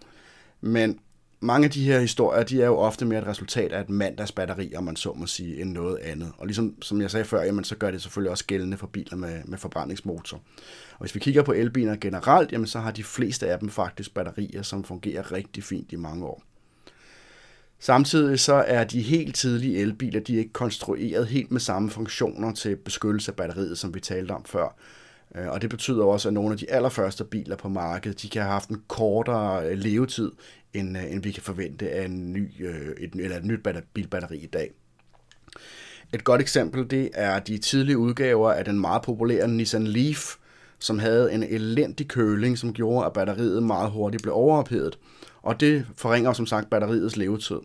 [0.61, 0.99] Men
[1.41, 4.75] mange af de her historier, de er jo ofte mere et resultat af et mandagsbatteri,
[4.75, 6.33] om man så må sige, end noget andet.
[6.39, 9.17] Og ligesom som jeg sagde før, jamen, så gør det selvfølgelig også gældende for biler
[9.17, 10.37] med, med forbrændingsmotor.
[10.93, 14.15] Og hvis vi kigger på elbiler generelt, jamen, så har de fleste af dem faktisk
[14.15, 16.43] batterier, som fungerer rigtig fint i mange år.
[17.81, 22.55] Samtidig så er de helt tidlige elbiler, de er ikke konstrueret helt med samme funktioner
[22.55, 24.77] til beskyttelse af batteriet, som vi talte om før.
[25.35, 28.43] Øh, og det betyder også, at nogle af de allerførste biler på markedet, de kan
[28.43, 30.33] have haft en kortere øh, levetid,
[30.75, 32.51] end, øh, end vi kan forvente af en ny,
[32.99, 34.71] et, eller et nyt bilbatteri i dag.
[36.15, 40.37] Et godt eksempel, det er de tidlige udgaver af den meget populære Nissan Leaf,
[40.79, 44.99] som havde en elendig køling, som gjorde, at batteriet meget hurtigt blev overophedet.
[45.49, 47.57] Og det forringer som sagt batteriets levetid.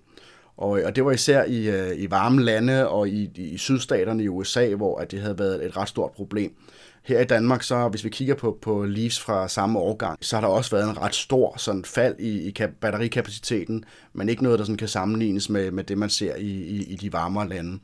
[0.57, 4.23] Og, øh, og det var især i, øh, i varme lande og i, i sydstaterne
[4.23, 6.55] i USA, hvor at det havde været et ret stort problem.
[7.03, 10.41] Her i Danmark, så hvis vi kigger på, på Leafs fra samme årgang, så har
[10.41, 14.65] der også været en ret stor sådan fald i, i batterikapaciteten, men ikke noget, der
[14.65, 17.79] sådan kan sammenlignes med, med det, man ser i, i, i de varmere lande.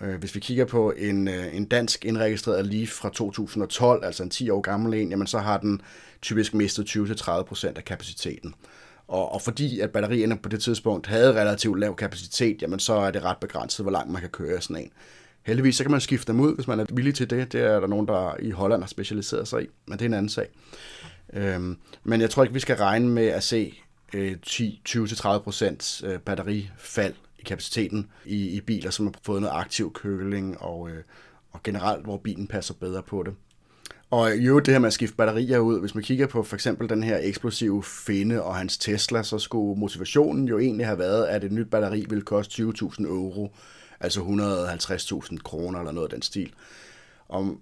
[0.00, 4.30] Øh, hvis vi kigger på en, øh, en dansk indregistreret Leaf fra 2012, altså en
[4.30, 5.80] 10 år gammel en, jamen så har den
[6.22, 8.54] typisk mistet 20-30% af kapaciteten.
[9.08, 13.10] Og, og fordi at batterierne på det tidspunkt havde relativt lav kapacitet, jamen så er
[13.10, 14.90] det ret begrænset, hvor langt man kan køre sådan en.
[15.42, 17.52] Heldigvis så kan man skifte dem ud, hvis man er villig til det.
[17.52, 20.14] Det er der nogen, der i Holland har specialiseret sig i, men det er en
[20.14, 20.48] anden sag.
[21.32, 23.78] Øhm, men jeg tror ikke, vi skal regne med at se
[24.14, 30.60] øh, 20-30% øh, batterifald i kapaciteten i, i biler, som har fået noget aktiv køling
[30.60, 31.02] og, øh,
[31.52, 33.34] og generelt, hvor bilen passer bedre på det.
[34.10, 36.56] Og i øvrigt det her med at skifte batterier ud, hvis man kigger på for
[36.56, 41.26] eksempel den her eksplosive Finde og hans Tesla, så skulle motivationen jo egentlig have været,
[41.26, 43.54] at et nyt batteri ville koste 20.000 euro,
[44.00, 46.52] altså 150.000 kroner eller noget af den stil.
[47.28, 47.56] Og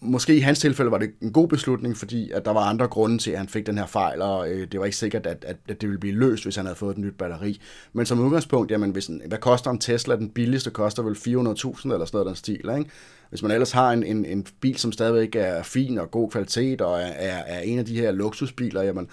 [0.00, 3.18] måske i hans tilfælde var det en god beslutning, fordi at der var andre grunde
[3.18, 5.56] til, at han fik den her fejl, og øh, det var ikke sikkert, at, at,
[5.68, 7.60] at det ville blive løst, hvis han havde fået et nyt batteri.
[7.92, 10.16] Men som udgangspunkt, jamen, hvis en, hvad koster en Tesla?
[10.16, 12.90] Den billigste koster vel 400.000 eller sådan noget den stil, ikke?
[13.28, 16.80] Hvis man ellers har en, en, en bil, som stadigvæk er fin og god kvalitet,
[16.80, 19.08] og er, er, er en af de her luksusbiler, jamen,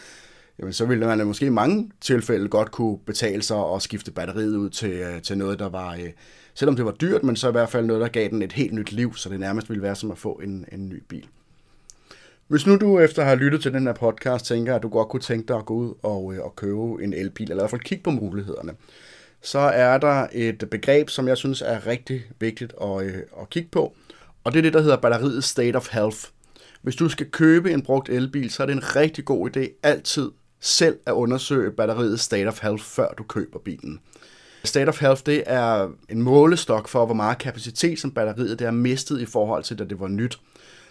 [0.59, 4.55] jamen så ville man måske i mange tilfælde godt kunne betale sig og skifte batteriet
[4.55, 6.11] ud til, øh, til noget, der var, øh,
[6.53, 8.73] selvom det var dyrt, men så i hvert fald noget, der gav den et helt
[8.73, 11.27] nyt liv, så det nærmest ville være som at få en, en ny bil.
[12.47, 15.09] Hvis nu du efter at have lyttet til den her podcast tænker, at du godt
[15.09, 17.69] kunne tænke dig at gå ud og, øh, og købe en elbil, eller i hvert
[17.69, 18.73] fald kigge på mulighederne,
[19.43, 23.69] så er der et begreb, som jeg synes er rigtig vigtigt at, øh, at kigge
[23.71, 23.95] på,
[24.43, 26.17] og det er det, der hedder batteriets state of health.
[26.81, 30.31] Hvis du skal købe en brugt elbil, så er det en rigtig god idé altid
[30.59, 33.99] selv at undersøge batteriets state of health, før du køber bilen.
[34.63, 38.71] State of health, det er en målestok for, hvor meget kapacitet som batteriet det har
[38.71, 40.39] mistet i forhold til, da det var nyt.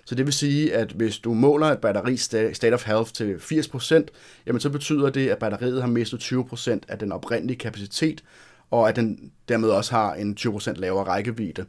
[0.05, 4.05] Så det vil sige, at hvis du måler et batteri state of health til 80%,
[4.47, 8.25] jamen så betyder det, at batteriet har mistet 20% af den oprindelige kapacitet,
[8.71, 11.65] og at den dermed også har en 20% lavere rækkevidde.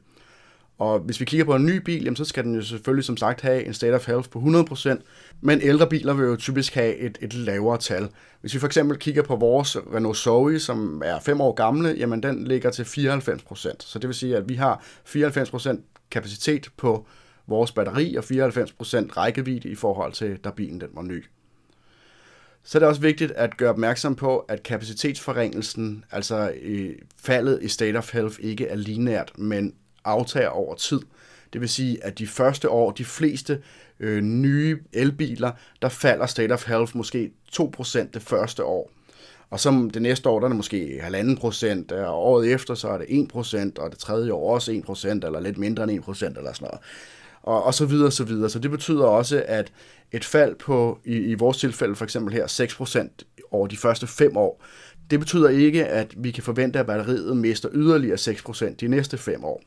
[0.78, 3.18] Og hvis vi kigger på en ny bil, jamen, så skal den jo selvfølgelig som
[3.18, 4.90] sagt have en state of health på 100%,
[5.42, 8.08] men ældre biler vil jo typisk have et, et lavere tal.
[8.42, 12.24] Hvis vi for eksempel kigger på vores Renault Zoe, som er 5 år gamle, jamen
[12.24, 13.76] den ligger til 94%.
[13.80, 15.78] Så det vil sige, at vi har 94%
[16.12, 17.08] kapacitet på
[17.48, 18.28] vores batteri og 94%
[19.18, 21.26] rækkevidde i forhold til, da bilen den var ny.
[22.64, 27.68] Så er det også vigtigt at gøre opmærksom på, at kapacitetsforringelsen, altså øh, faldet i
[27.68, 29.74] state of health, ikke er lineært, men
[30.06, 31.00] aftager over tid.
[31.54, 33.62] Det vil sige, at de første år, de fleste
[34.00, 35.52] øh, nye elbiler,
[35.82, 38.92] der falder state of health måske 2% det første år.
[39.50, 42.88] Og så det næste år, der er det måske 1,5 procent, og året efter, så
[42.88, 45.92] er det 1 procent, og det tredje år også 1 procent, eller lidt mindre end
[45.92, 46.80] 1 procent, eller sådan noget.
[47.44, 48.50] Og, og så videre, så videre.
[48.50, 49.72] Så det betyder også, at
[50.12, 54.38] et fald på, i, i vores tilfælde for eksempel her, 6% over de første 5
[54.38, 54.64] år,
[55.10, 59.44] det betyder ikke, at vi kan forvente, at batteriet mister yderligere 6% de næste 5
[59.44, 59.62] år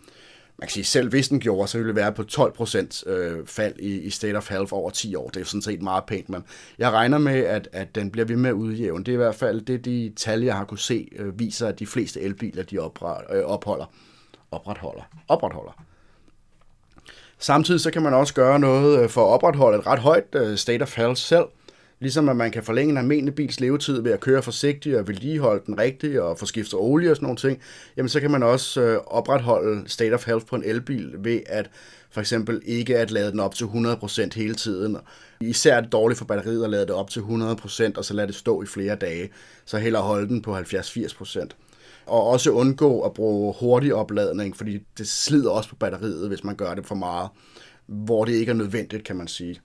[0.59, 3.79] man kan sige, selv hvis den gjorde, så ville det være på 12% øh, fald
[3.79, 5.29] i, i state of health over 10 år.
[5.29, 6.45] Det er jo sådan set meget pænt, men
[6.79, 9.05] jeg regner med, at, at den bliver ved med at udjævne.
[9.05, 11.79] Det er i hvert fald det, de tal, jeg har kunne se, øh, viser, at
[11.79, 13.87] de fleste elbiler, de opret, øh, opholder,
[14.51, 15.86] opretholder, opretholder.
[17.39, 20.57] Samtidig så kan man også gøre noget øh, for at opretholde et ret højt øh,
[20.57, 21.45] state of health selv.
[22.01, 25.63] Ligesom at man kan forlænge en almindelig bils levetid ved at køre forsigtigt og vedligeholde
[25.67, 27.61] den rigtigt og få skiftet olie og sådan nogle ting,
[27.97, 31.71] jamen så kan man også øh, opretholde state of health på en elbil ved at
[32.11, 34.97] for eksempel ikke at lade den op til 100% hele tiden.
[35.41, 38.27] Især er det dårligt for batteriet at lade det op til 100%, og så lade
[38.27, 39.31] det stå i flere dage.
[39.65, 41.49] Så hellere holde den på 70-80%.
[42.07, 46.57] Og også undgå at bruge hurtig opladning, fordi det slider også på batteriet, hvis man
[46.57, 47.29] gør det for meget,
[47.87, 49.61] hvor det ikke er nødvendigt, kan man sige.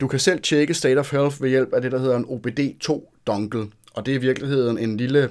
[0.00, 3.14] Du kan selv tjekke State of Health ved hjælp af det, der hedder en OBD2
[3.26, 5.28] dongle, og det er i virkeligheden en lille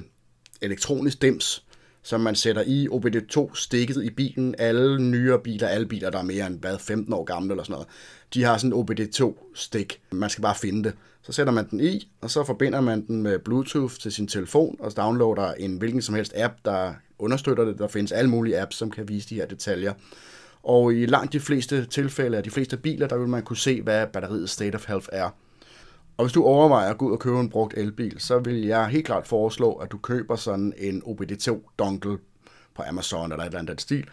[0.61, 1.65] elektronisk dims,
[2.03, 4.55] som man sætter i OBD2-stikket i bilen.
[4.57, 7.73] Alle nyere biler, alle biler, der er mere end hvad, 15 år gamle eller sådan
[7.73, 7.87] noget,
[8.33, 10.01] de har sådan en OBD2-stik.
[10.11, 10.93] Man skal bare finde det.
[11.23, 14.75] Så sætter man den i, og så forbinder man den med Bluetooth til sin telefon,
[14.79, 17.77] og downloader en hvilken som helst app, der understøtter det.
[17.77, 19.93] Der findes alle mulige apps, som kan vise de her detaljer.
[20.63, 23.81] Og i langt de fleste tilfælde af de fleste biler, der vil man kunne se,
[23.81, 25.29] hvad batteriets state of health er.
[26.17, 28.87] Og hvis du overvejer at gå ud og købe en brugt elbil, så vil jeg
[28.87, 32.17] helt klart foreslå, at du køber sådan en OBD2 dongle
[32.75, 34.05] på Amazon eller et eller andet stil.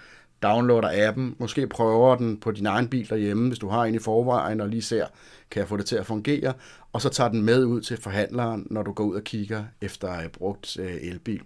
[0.43, 3.99] Downloader appen, måske prøver den på din egen bil derhjemme, hvis du har en i
[3.99, 5.07] forvejen, og lige ser,
[5.51, 6.53] kan jeg få det til at fungere,
[6.93, 10.09] og så tager den med ud til forhandleren, når du går ud og kigger efter
[10.13, 11.41] et brugt øh, elbil.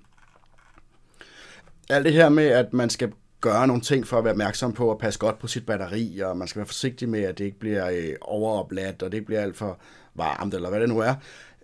[1.90, 4.90] Alt det her med, at man skal gøre nogle ting for at være opmærksom på
[4.90, 7.58] at passe godt på sit batteri, og man skal være forsigtig med, at det ikke
[7.58, 9.78] bliver øh, overopladt, og det ikke bliver alt for
[10.14, 11.14] varmt, eller hvad det nu er.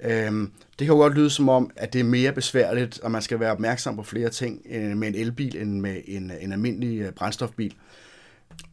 [0.02, 3.22] Øhm, det kan jo godt lyde som om, at det er mere besværligt, og man
[3.22, 7.00] skal være opmærksom på flere ting øh, med en elbil, end med en, en almindelig
[7.00, 7.74] øh, brændstofbil.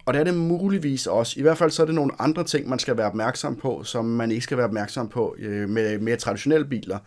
[0.06, 1.40] Og det er det muligvis også.
[1.40, 4.06] I hvert fald så er det nogle andre ting, man skal være opmærksom på, som
[4.06, 7.00] man ikke skal være opmærksom på øh, med mere traditionelle biler.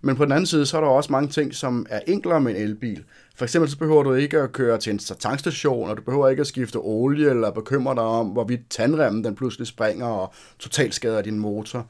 [0.00, 2.56] Men på den anden side, så er der også mange ting, som er enklere med
[2.56, 3.04] en elbil.
[3.36, 6.40] For eksempel så behøver du ikke at køre til en tankstation, og du behøver ikke
[6.40, 11.22] at skifte olie, eller bekymre dig om, hvorvidt tandremmen den pludselig springer og totalt skader
[11.22, 11.86] din motor.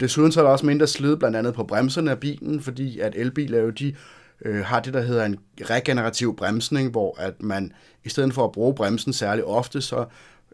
[0.00, 3.14] Desuden så er der også mindre slid blandt andet på bremserne af bilen, fordi at
[3.16, 3.94] elbiler jo de
[4.44, 7.72] øh, har det, der hedder en regenerativ bremsning, hvor at man
[8.04, 10.04] i stedet for at bruge bremsen særlig ofte, så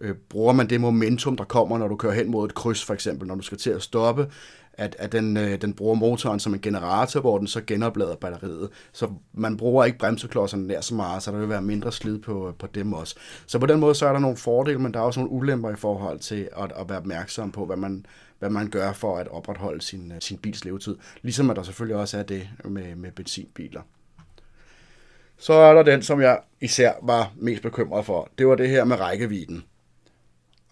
[0.01, 2.95] øh, bruger man det momentum, der kommer, når du kører hen mod et kryds, for
[2.95, 4.27] eksempel, når du skal til at stoppe,
[4.75, 8.69] at, at den, øh, den bruger motoren som en generator, hvor den så genoplader batteriet.
[8.93, 12.55] Så man bruger ikke bremseklodserne nær så meget, så der vil være mindre slid på,
[12.59, 13.15] på dem også.
[13.47, 15.71] Så på den måde så er der nogle fordele, men der er også nogle ulemper
[15.71, 18.07] i forhold til at, at være opmærksom på, hvad man,
[18.43, 20.97] hvad man gør for at opretholde sin, øh, sin bils levetid.
[21.23, 23.81] Ligesom at der selvfølgelig også er det med, med benzinbiler.
[25.39, 28.31] Så er der den, som jeg især var mest bekymret for.
[28.39, 29.65] Det var det her med rækkevidden.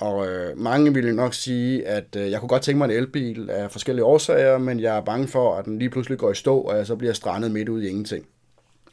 [0.01, 3.51] Og øh, mange ville nok sige, at øh, jeg kunne godt tænke mig en elbil
[3.51, 6.61] af forskellige årsager, men jeg er bange for, at den lige pludselig går i stå,
[6.61, 8.27] og jeg så bliver strandet midt ud i ingenting.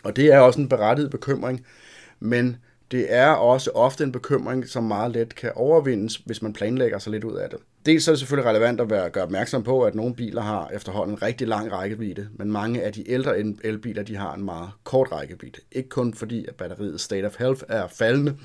[0.04, 1.66] Og det er også en berettiget bekymring,
[2.20, 2.58] men
[2.92, 7.12] det er også ofte en bekymring, som meget let kan overvindes, hvis man planlægger sig
[7.12, 9.96] lidt ud af det dels er det selvfølgelig relevant at være, gøre opmærksom på, at
[9.96, 14.16] nogle biler har efterhånden en rigtig lang rækkevidde, men mange af de ældre elbiler de
[14.16, 15.60] har en meget kort rækkevidde.
[15.72, 18.38] Ikke kun fordi, at batteriets state of health er faldende,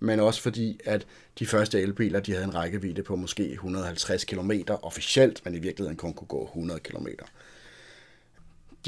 [0.00, 1.06] men også fordi, at
[1.38, 5.96] de første elbiler de havde en rækkevidde på måske 150 km officielt, men i virkeligheden
[5.96, 7.06] kun kunne gå 100 km.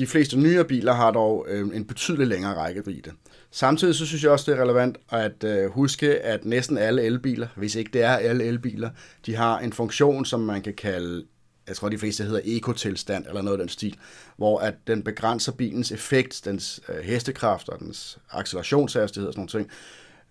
[0.00, 3.10] De fleste nyere biler har dog øh, en betydelig længere rækkevidde.
[3.50, 7.46] Samtidig så synes jeg også, det er relevant at øh, huske, at næsten alle elbiler,
[7.56, 8.90] hvis ikke det er alle elbiler,
[9.26, 11.24] de har en funktion, som man kan kalde,
[11.68, 13.96] jeg tror de fleste hedder ekotilstand eller noget af den stil,
[14.36, 19.64] hvor at den begrænser bilens effekt, dens øh, hestekraft og dens accelerationshastighed og sådan nogle
[19.64, 19.70] ting,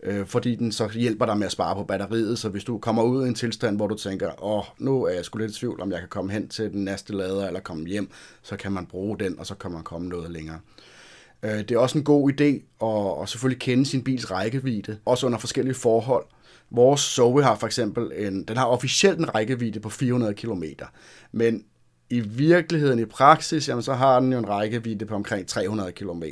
[0.03, 3.03] øh, fordi den så hjælper dig med at spare på batteriet, så hvis du kommer
[3.03, 5.81] ud i en tilstand, hvor du tænker, åh, nu er jeg sgu lidt i tvivl,
[5.81, 8.09] om jeg kan komme hen til den næste lader eller komme hjem,
[8.41, 10.59] så kan man bruge den, og så kan man komme noget længere.
[11.43, 15.25] Øh, det er også en god idé at, at selvfølgelig kende sin bils rækkevidde, også
[15.25, 16.25] under forskellige forhold.
[16.71, 20.63] Vores Zoe har for eksempel en, den har officielt en rækkevidde på 400 km,
[21.31, 21.63] men
[22.09, 26.23] i virkeligheden, i praksis, jamen, så har den jo en rækkevidde på omkring 300 km.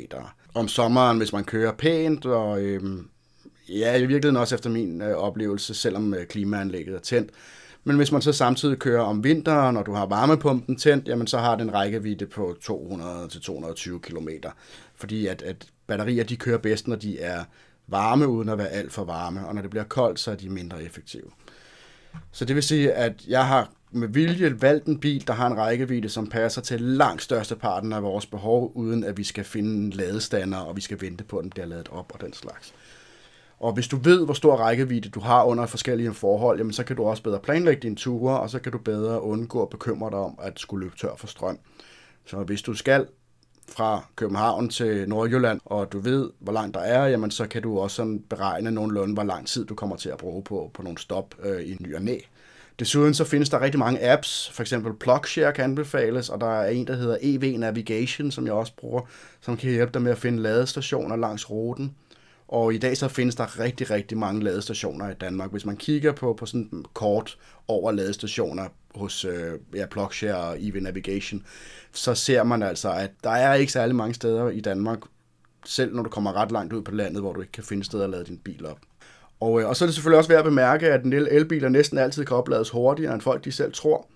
[0.54, 3.08] Om sommeren, hvis man kører pænt, og øhm,
[3.68, 7.30] ja, i virkeligheden også efter min øh, oplevelse, selvom øh, klimaanlægget er tændt.
[7.84, 11.38] Men hvis man så samtidig kører om vinteren, og du har varmepumpen tændt, jamen så
[11.38, 14.28] har den rækkevidde på 200-220 km.
[14.94, 17.44] Fordi at, at batterier de kører bedst, når de er
[17.86, 19.46] varme, uden at være alt for varme.
[19.46, 21.30] Og når det bliver koldt, så er de mindre effektive.
[22.32, 25.56] Så det vil sige, at jeg har med vilje valgt en bil, der har en
[25.56, 29.90] rækkevidde, som passer til langt størsteparten af vores behov, uden at vi skal finde en
[29.90, 32.74] ladestander, og vi skal vente på, at den bliver ladet op og den slags.
[33.60, 36.96] Og hvis du ved, hvor stor rækkevidde du har under forskellige forhold, jamen så kan
[36.96, 40.18] du også bedre planlægge dine ture, og så kan du bedre undgå at bekymre dig
[40.18, 41.58] om at skulle løbe tør for strøm.
[42.26, 43.06] Så hvis du skal
[43.68, 47.78] fra København til Nordjylland, og du ved, hvor langt der er, jamen så kan du
[47.78, 50.98] også sådan beregne nogenlunde, hvor lang tid du kommer til at bruge på, på nogle
[50.98, 52.18] stop øh, i ny og næ.
[52.78, 56.70] Desuden så findes der rigtig mange apps, for eksempel PlugShare kan anbefales, og der er
[56.70, 59.00] en, der hedder EV Navigation, som jeg også bruger,
[59.40, 61.94] som kan hjælpe dig med at finde ladestationer langs ruten.
[62.48, 65.50] Og i dag så findes der rigtig, rigtig mange ladestationer i Danmark.
[65.50, 70.56] Hvis man kigger på, på sådan en kort over ladestationer hos øh, ja, PlugShare og
[70.60, 71.46] EV Navigation,
[71.92, 74.98] så ser man altså, at der er ikke særlig mange steder i Danmark,
[75.64, 78.04] selv når du kommer ret langt ud på landet, hvor du ikke kan finde steder
[78.04, 78.78] at lade din bil op.
[79.40, 81.98] Og, øh, og så er det selvfølgelig også værd at bemærke, at en elbiler næsten
[81.98, 84.06] altid kan oplades hurtigere, end folk de selv tror.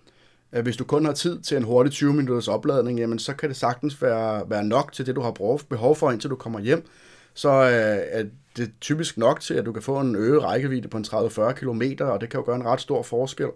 [0.52, 3.48] Øh, hvis du kun har tid til en hurtig 20 minutters opladning, jamen så kan
[3.48, 5.30] det sagtens være, være nok til det, du har
[5.68, 6.86] behov for, indtil du kommer hjem
[7.34, 8.24] så øh, er
[8.56, 11.82] det typisk nok til, at du kan få en øget rækkevidde på en 30-40 km,
[12.00, 13.48] og det kan jo gøre en ret stor forskel.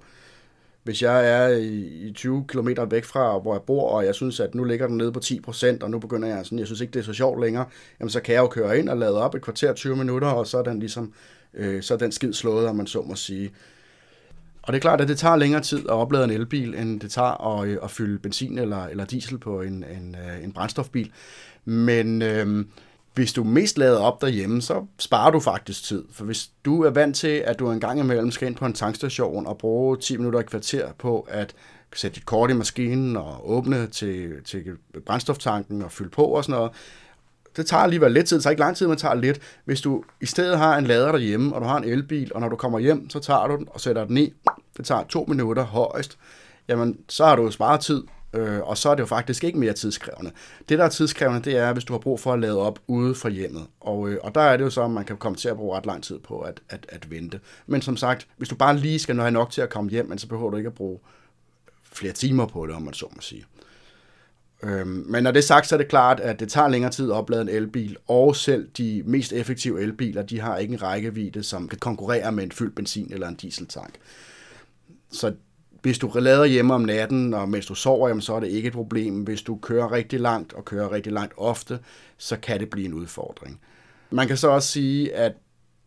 [0.82, 1.56] Hvis jeg er
[2.06, 4.96] i 20 km væk fra, hvor jeg bor, og jeg synes, at nu ligger den
[4.96, 7.40] nede på 10%, og nu begynder jeg sådan, jeg synes ikke, det er så sjovt
[7.40, 7.66] længere,
[8.00, 10.46] jamen så kan jeg jo køre ind og lade op et kvarter 20 minutter, og
[10.46, 11.12] så er den ligesom,
[11.54, 13.50] øh, så er den skid slået, om man så må sige.
[14.62, 17.10] Og det er klart, at det tager længere tid at oplade en elbil, end det
[17.10, 21.12] tager at, øh, at fylde benzin eller, eller diesel på en, en, øh, en brændstofbil.
[21.64, 22.64] Men øh,
[23.16, 26.04] hvis du mest lader op derhjemme, så sparer du faktisk tid.
[26.12, 28.72] For hvis du er vant til, at du en gang imellem skal ind på en
[28.72, 31.54] tankstation og bruge 10 minutter i kvarter på at
[31.94, 34.64] sætte dit kort i maskinen og åbne til, til
[35.06, 36.72] brændstoftanken og fylde på og sådan noget,
[37.56, 39.40] det tager alligevel lidt tid, det tager ikke lang tid, men tager lidt.
[39.64, 42.48] Hvis du i stedet har en lader derhjemme, og du har en elbil, og når
[42.48, 44.32] du kommer hjem, så tager du den og sætter den i,
[44.76, 46.18] det tager to minutter højst,
[46.68, 48.02] jamen så har du sparet tid,
[48.36, 50.30] øh, og så er det jo faktisk ikke mere tidskrævende.
[50.68, 53.14] Det, der er tidskrævende, det er, hvis du har brug for at lade op ude
[53.14, 53.66] fra hjemmet.
[53.80, 55.76] Og, øh, og der er det jo så, at man kan komme til at bruge
[55.76, 57.40] ret lang tid på at, at, at vente.
[57.66, 60.28] Men som sagt, hvis du bare lige skal have nok til at komme hjem, så
[60.28, 60.98] behøver du ikke at bruge
[61.92, 63.44] flere timer på det, om man så må sige.
[64.62, 67.10] Øhm, men når det er sagt, så er det klart, at det tager længere tid
[67.10, 71.42] at oplade en elbil, og selv de mest effektive elbiler, de har ikke en rækkevidde,
[71.42, 73.94] som kan konkurrere med en fyldt benzin eller en dieseltank.
[75.10, 75.34] Så
[75.86, 78.66] hvis du lader hjemme om natten, og mens du sover, jamen, så er det ikke
[78.66, 79.22] et problem.
[79.22, 81.78] Hvis du kører rigtig langt, og kører rigtig langt ofte,
[82.18, 83.60] så kan det blive en udfordring.
[84.10, 85.32] Man kan så også sige, at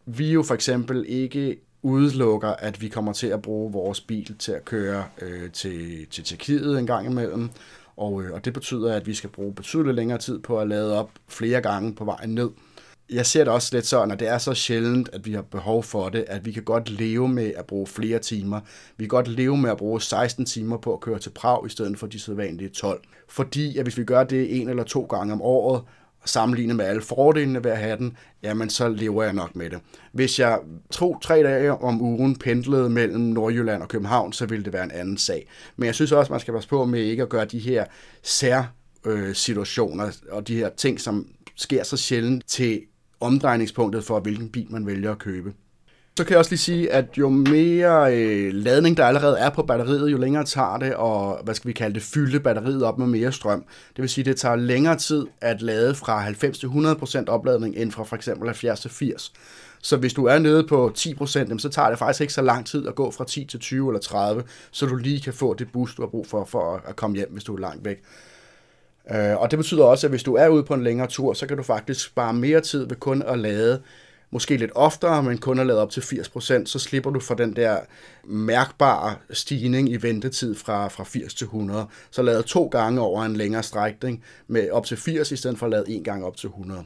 [0.06, 4.52] vi jo for eksempel ikke udelukker, at vi kommer til at bruge vores bil til
[4.52, 7.50] at køre øh, til, til Tjekkiet en gang imellem.
[7.98, 11.00] Og, øh, og det betyder, at vi skal bruge betydeligt længere tid på at lade
[11.00, 12.50] op flere gange på vejen ned
[13.12, 15.84] jeg ser det også lidt sådan, at det er så sjældent, at vi har behov
[15.84, 18.60] for det, at vi kan godt leve med at bruge flere timer.
[18.98, 21.70] Vi kan godt leve med at bruge 16 timer på at køre til Prag, i
[21.70, 23.02] stedet for de sædvanlige 12.
[23.30, 25.84] Fordi at hvis vi gør det en eller to gange om året,
[26.26, 29.80] sammenlignet med alle fordelene ved at have den, jamen så lever jeg nok med det.
[30.12, 30.60] Hvis jeg
[30.92, 35.18] to-tre dage om ugen pendlede mellem Nordjylland og København, så ville det være en anden
[35.18, 35.48] sag.
[35.78, 37.86] Men jeg synes også, man skal passe på med ikke at gøre de her
[38.24, 38.64] sær
[39.06, 42.82] øh, situationer og de her ting, som sker så sjældent til
[43.20, 45.54] omdrejningspunktet for, hvilken bil man vælger at købe.
[46.18, 49.64] Så kan jeg også lige sige, at jo mere øh, ladning der allerede er på
[49.64, 53.08] batteriet, jo længere tager det, og hvad skal vi kalde det, fylde batteriet op med
[53.08, 53.66] mere strøm.
[53.96, 57.76] Det vil sige, at det tager længere tid at lade fra 90 til 100% opladning,
[57.78, 59.34] end fra for eksempel 70 til 80.
[59.82, 62.88] Så hvis du er nede på 10%, så tager det faktisk ikke så lang tid
[62.88, 65.98] at gå fra 10 til 20 eller 30, så du lige kan få det boost,
[65.98, 67.98] du har brug for, for at komme hjem, hvis du er langt væk.
[69.14, 71.48] Øh, og det betyder også, at hvis du er ude på en længere tur, så
[71.48, 73.82] kan du faktisk spare mere tid ved kun at lade
[74.32, 77.56] måske lidt oftere, men kun at lade op til 80%, så slipper du for den
[77.56, 77.80] der
[78.24, 81.86] mærkbare stigning i ventetid fra, fra 80 til 100.
[82.12, 85.66] Så lade to gange over en længere strækning med op til 80, i stedet for
[85.66, 86.84] at lade en gang op til 100.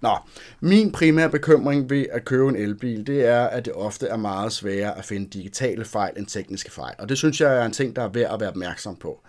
[0.00, 0.16] Nå,
[0.60, 4.52] min primære bekymring ved at købe en elbil, det er, at det ofte er meget
[4.52, 6.94] sværere at finde digitale fejl end tekniske fejl.
[6.98, 9.20] Og det synes jeg er en ting, der er værd at være opmærksom på.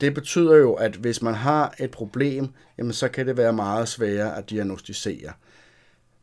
[0.00, 3.88] Det betyder jo, at hvis man har et problem, jamen så kan det være meget
[3.88, 5.32] sværere at diagnostisere.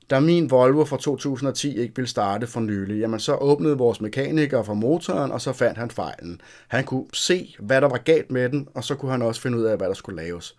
[0.09, 4.63] Da min Volvo fra 2010 ikke ville starte for nylig, jamen så åbnede vores mekaniker
[4.63, 6.41] for motoren, og så fandt han fejlen.
[6.67, 9.57] Han kunne se, hvad der var galt med den, og så kunne han også finde
[9.57, 10.55] ud af, hvad der skulle laves.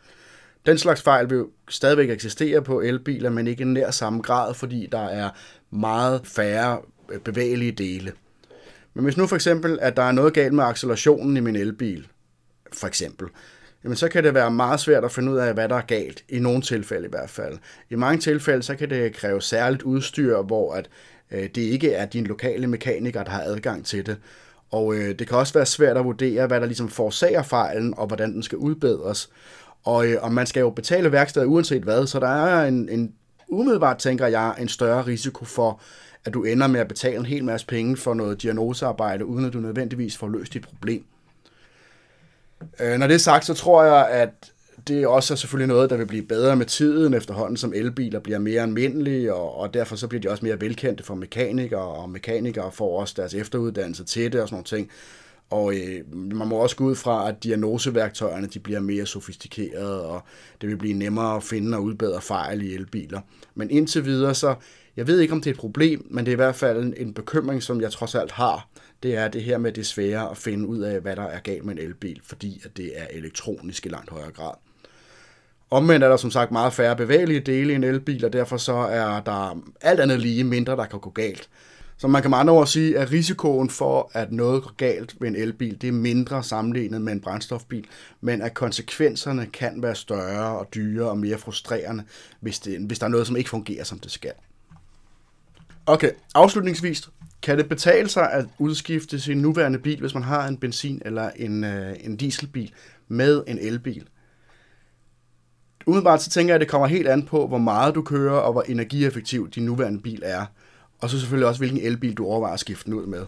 [0.66, 4.88] Den slags fejl vil stadigvæk eksistere på elbiler, men ikke i nær samme grad, fordi
[4.92, 5.30] der er
[5.70, 6.78] meget færre
[7.12, 8.12] øh, bevægelige dele.
[8.94, 12.06] Men hvis nu for eksempel, at der er noget galt med accelerationen i min elbil,
[12.72, 13.28] for eksempel,
[13.84, 16.24] jamen så kan det være meget svært at finde ud af, hvad der er galt,
[16.28, 17.58] i nogle tilfælde i hvert fald.
[17.90, 20.88] I mange tilfælde, så kan det kræve særligt udstyr, hvor at,
[21.30, 24.16] øh, det ikke er din lokale mekaniker, der har adgang til det.
[24.70, 28.06] Og øh, det kan også være svært at vurdere, hvad der ligesom forårsager fejlen, og
[28.06, 29.30] hvordan den skal udbedres.
[29.84, 33.12] Og, øh, og man skal jo betale værkstedet uanset hvad, så der er en, en
[33.48, 35.80] umiddelbart, tænker jeg, en større risiko for,
[36.24, 39.52] at du ender med at betale en hel masse penge for noget diagnosearbejde, uden at
[39.52, 41.04] du nødvendigvis får løst dit problem.
[42.80, 44.52] Øh, når det er sagt, så tror jeg, at
[44.88, 48.38] det også er selvfølgelig noget, der vil blive bedre med tiden efterhånden, som elbiler bliver
[48.38, 52.72] mere almindelige, og, og derfor så bliver de også mere velkendte for mekanikere, og mekanikere
[52.72, 54.90] får også deres efteruddannelse til det og sådan nogle ting.
[55.50, 60.22] Og øh, man må også gå ud fra, at diagnoseværktøjerne de bliver mere sofistikerede, og
[60.60, 63.20] det vil blive nemmere at finde og udbedre fejl i elbiler.
[63.54, 64.54] Men indtil videre, så
[64.96, 67.14] jeg ved ikke, om det er et problem, men det er i hvert fald en
[67.14, 68.68] bekymring, som jeg trods alt har.
[69.06, 71.64] Det er det her med det svære at finde ud af, hvad der er galt
[71.64, 74.54] med en elbil, fordi at det er elektronisk i langt højere grad.
[75.70, 78.72] Omvendt er der som sagt meget færre bevægelige dele i en elbil, og derfor så
[78.72, 81.48] er der alt andet lige mindre, der kan gå galt.
[81.96, 85.28] Så man kan med andre ord sige, at risikoen for, at noget går galt ved
[85.28, 87.86] en elbil, det er mindre sammenlignet med en brændstofbil,
[88.20, 92.04] men at konsekvenserne kan være større og dyrere og mere frustrerende,
[92.40, 94.32] hvis, det, hvis der er noget, som ikke fungerer, som det skal.
[95.86, 97.08] Okay, afslutningsvis.
[97.42, 101.30] Kan det betale sig at udskifte sin nuværende bil, hvis man har en benzin- eller
[101.36, 102.72] en, øh, en dieselbil
[103.08, 104.08] med en elbil?
[105.86, 108.52] Umiddelbart så tænker jeg, at det kommer helt an på, hvor meget du kører, og
[108.52, 110.46] hvor energieffektiv din nuværende bil er.
[110.98, 113.26] Og så selvfølgelig også, hvilken elbil du overvejer at skifte den ud med.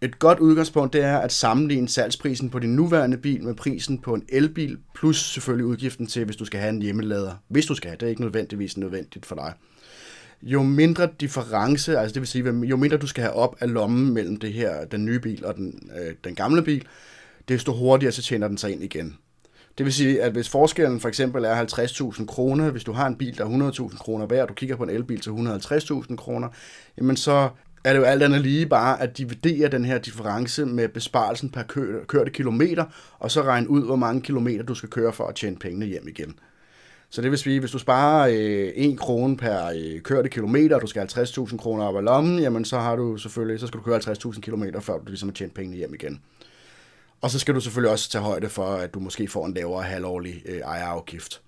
[0.00, 4.14] Et godt udgangspunkt det er at sammenligne salgsprisen på din nuværende bil med prisen på
[4.14, 7.34] en elbil, plus selvfølgelig udgiften til, hvis du skal have en hjemmelader.
[7.48, 9.52] Hvis du skal have, det er ikke nødvendigvis nødvendigt for dig.
[10.42, 14.14] Jo mindre difference, altså det vil sige, jo mindre du skal have op af lommen
[14.14, 16.86] mellem det her, den nye bil og den, øh, den gamle bil,
[17.48, 19.16] desto hurtigere så tjener den sig ind igen.
[19.78, 23.16] Det vil sige, at hvis forskellen for eksempel er 50.000 kroner, hvis du har en
[23.16, 26.48] bil, der er 100.000 kroner værd, og du kigger på en elbil til 150.000 kroner,
[26.98, 27.48] jamen så
[27.84, 31.62] er det jo alt andet lige bare at dividere den her difference med besparelsen per
[32.08, 32.84] kørte kilometer,
[33.18, 36.08] og så regne ud, hvor mange kilometer du skal køre for at tjene pengene hjem
[36.08, 36.34] igen.
[37.14, 40.82] Så det vil sige, hvis du sparer øh, 1 krone per øh, kørte kilometer, og
[40.82, 43.84] du skal 50.000 kroner op ad lommen, jamen så har du selvfølgelig, så skal du
[43.84, 46.20] køre 50.000 kilometer, før du ligesom har tjent pengene hjem igen.
[47.20, 49.82] Og så skal du selvfølgelig også tage højde for, at du måske får en lavere
[49.82, 51.42] halvårlig øh, ejerafgift.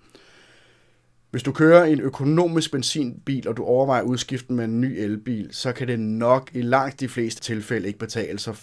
[1.31, 5.71] Hvis du kører en økonomisk benzinbil, og du overvejer udskiften med en ny elbil, så
[5.71, 8.55] kan det nok i langt de fleste tilfælde ikke betale sig,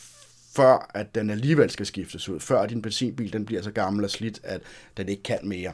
[0.57, 4.11] før at den alligevel skal skiftes ud, før din benzinbil den bliver så gammel og
[4.11, 4.61] slidt, at
[4.97, 5.73] den ikke kan mere.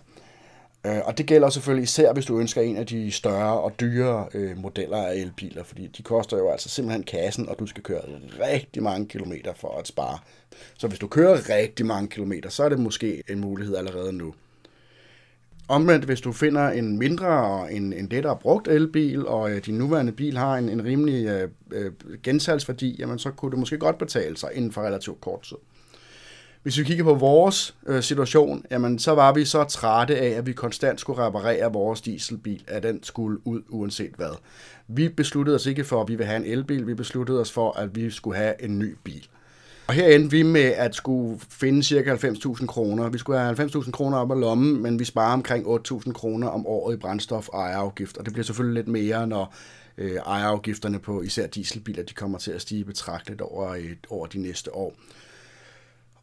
[0.86, 4.26] Øh, og det gælder selvfølgelig især, hvis du ønsker en af de større og dyre
[4.34, 8.00] øh, modeller af elbiler, fordi de koster jo altså simpelthen kassen, og du skal køre
[8.40, 10.18] rigtig mange kilometer for at spare.
[10.74, 14.34] Så hvis du kører rigtig mange kilometer, så er det måske en mulighed allerede nu.
[15.68, 19.78] Omvendt, hvis du finder en mindre og en, en lettere brugt elbil, og øh, din
[19.78, 23.98] nuværende bil har en, en rimelig øh, øh, gensalgsværdi, jamen så kunne det måske godt
[23.98, 25.56] betale sig inden for relativt kort tid.
[26.68, 30.46] Hvis vi kigger på vores øh, situation, jamen, så var vi så trætte af, at
[30.46, 34.38] vi konstant skulle reparere vores dieselbil, at den skulle ud uanset hvad.
[34.88, 37.72] Vi besluttede os ikke for, at vi ville have en elbil, vi besluttede os for,
[37.72, 39.28] at vi skulle have en ny bil.
[39.86, 43.08] Og her endte vi med at skulle finde cirka 90.000 kroner.
[43.08, 46.66] Vi skulle have 90.000 kroner op ad lommen, men vi sparer omkring 8.000 kroner om
[46.66, 48.16] året i brændstof og ejerafgift.
[48.16, 49.54] Og det bliver selvfølgelig lidt mere, når
[49.98, 54.38] øh, ejerafgifterne på især dieselbiler de kommer til at stige betragteligt over, et, over de
[54.38, 54.94] næste år.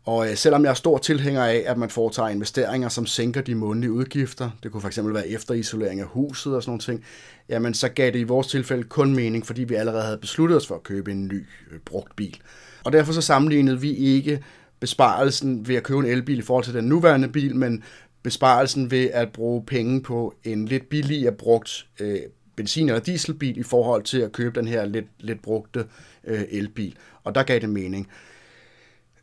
[0.05, 3.55] Og øh, selvom jeg er stor tilhænger af, at man foretager investeringer, som sænker de
[3.55, 7.03] månedlige udgifter, det kunne fx være efterisolering af huset og sådan noget ting,
[7.49, 10.67] jamen så gav det i vores tilfælde kun mening, fordi vi allerede havde besluttet os
[10.67, 12.37] for at købe en ny øh, brugt bil.
[12.83, 14.43] Og derfor så sammenlignede vi ikke
[14.79, 17.83] besparelsen ved at købe en elbil i forhold til den nuværende bil, men
[18.23, 22.19] besparelsen ved at bruge penge på en lidt billigere brugt øh,
[22.55, 25.85] benzin- eller dieselbil i forhold til at købe den her lidt, lidt brugte
[26.23, 26.95] øh, elbil.
[27.23, 28.07] Og der gav det mening.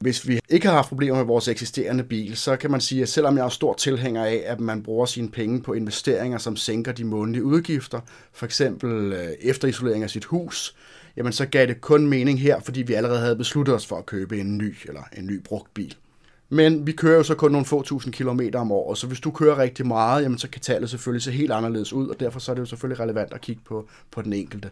[0.02, 3.08] Hvis vi ikke har haft problemer med vores eksisterende bil, så kan man sige, at
[3.08, 6.92] selvom jeg er stor tilhænger af, at man bruger sine penge på investeringer, som sænker
[6.92, 8.00] de månedlige udgifter,
[8.32, 10.76] for eksempel øh, efterisolering af sit hus,
[11.16, 14.06] jamen så gav det kun mening her, fordi vi allerede havde besluttet os for at
[14.06, 15.94] købe en ny eller en ny brugt bil.
[16.48, 19.30] Men vi kører jo så kun nogle få tusind kilometer om året, så hvis du
[19.30, 22.52] kører rigtig meget, jamen så kan tallet selvfølgelig se helt anderledes ud, og derfor så
[22.52, 24.70] er det jo selvfølgelig relevant at kigge på, på den enkelte.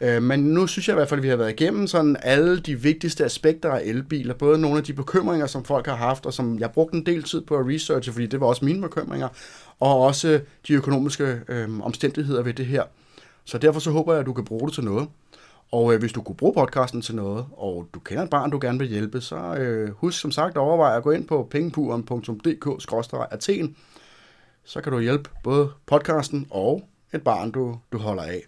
[0.00, 2.60] Øh, men nu synes jeg i hvert fald, at vi har været igennem sådan alle
[2.60, 6.34] de vigtigste aspekter af elbiler, både nogle af de bekymringer, som folk har haft, og
[6.34, 9.28] som jeg brugte en del tid på at researche, fordi det var også mine bekymringer,
[9.80, 12.82] og også de økonomiske øh, omstændigheder ved det her.
[13.44, 15.08] Så derfor så håber jeg, at du kan bruge det til noget.
[15.72, 18.58] Og øh, hvis du kunne bruge podcasten til noget, og du kender et barn, du
[18.62, 23.76] gerne vil hjælpe, så øh, husk som sagt at overveje at gå ind på pengepuren.dk-athen.
[24.64, 28.44] Så kan du hjælpe både podcasten og et barn, du, du holder af.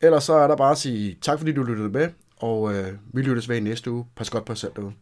[0.00, 3.22] Ellers så er der bare at sige tak, fordi du lyttede med, og øh, vi
[3.22, 4.06] lyttes ved i næste uge.
[4.16, 4.92] Pas godt på jer selv derude.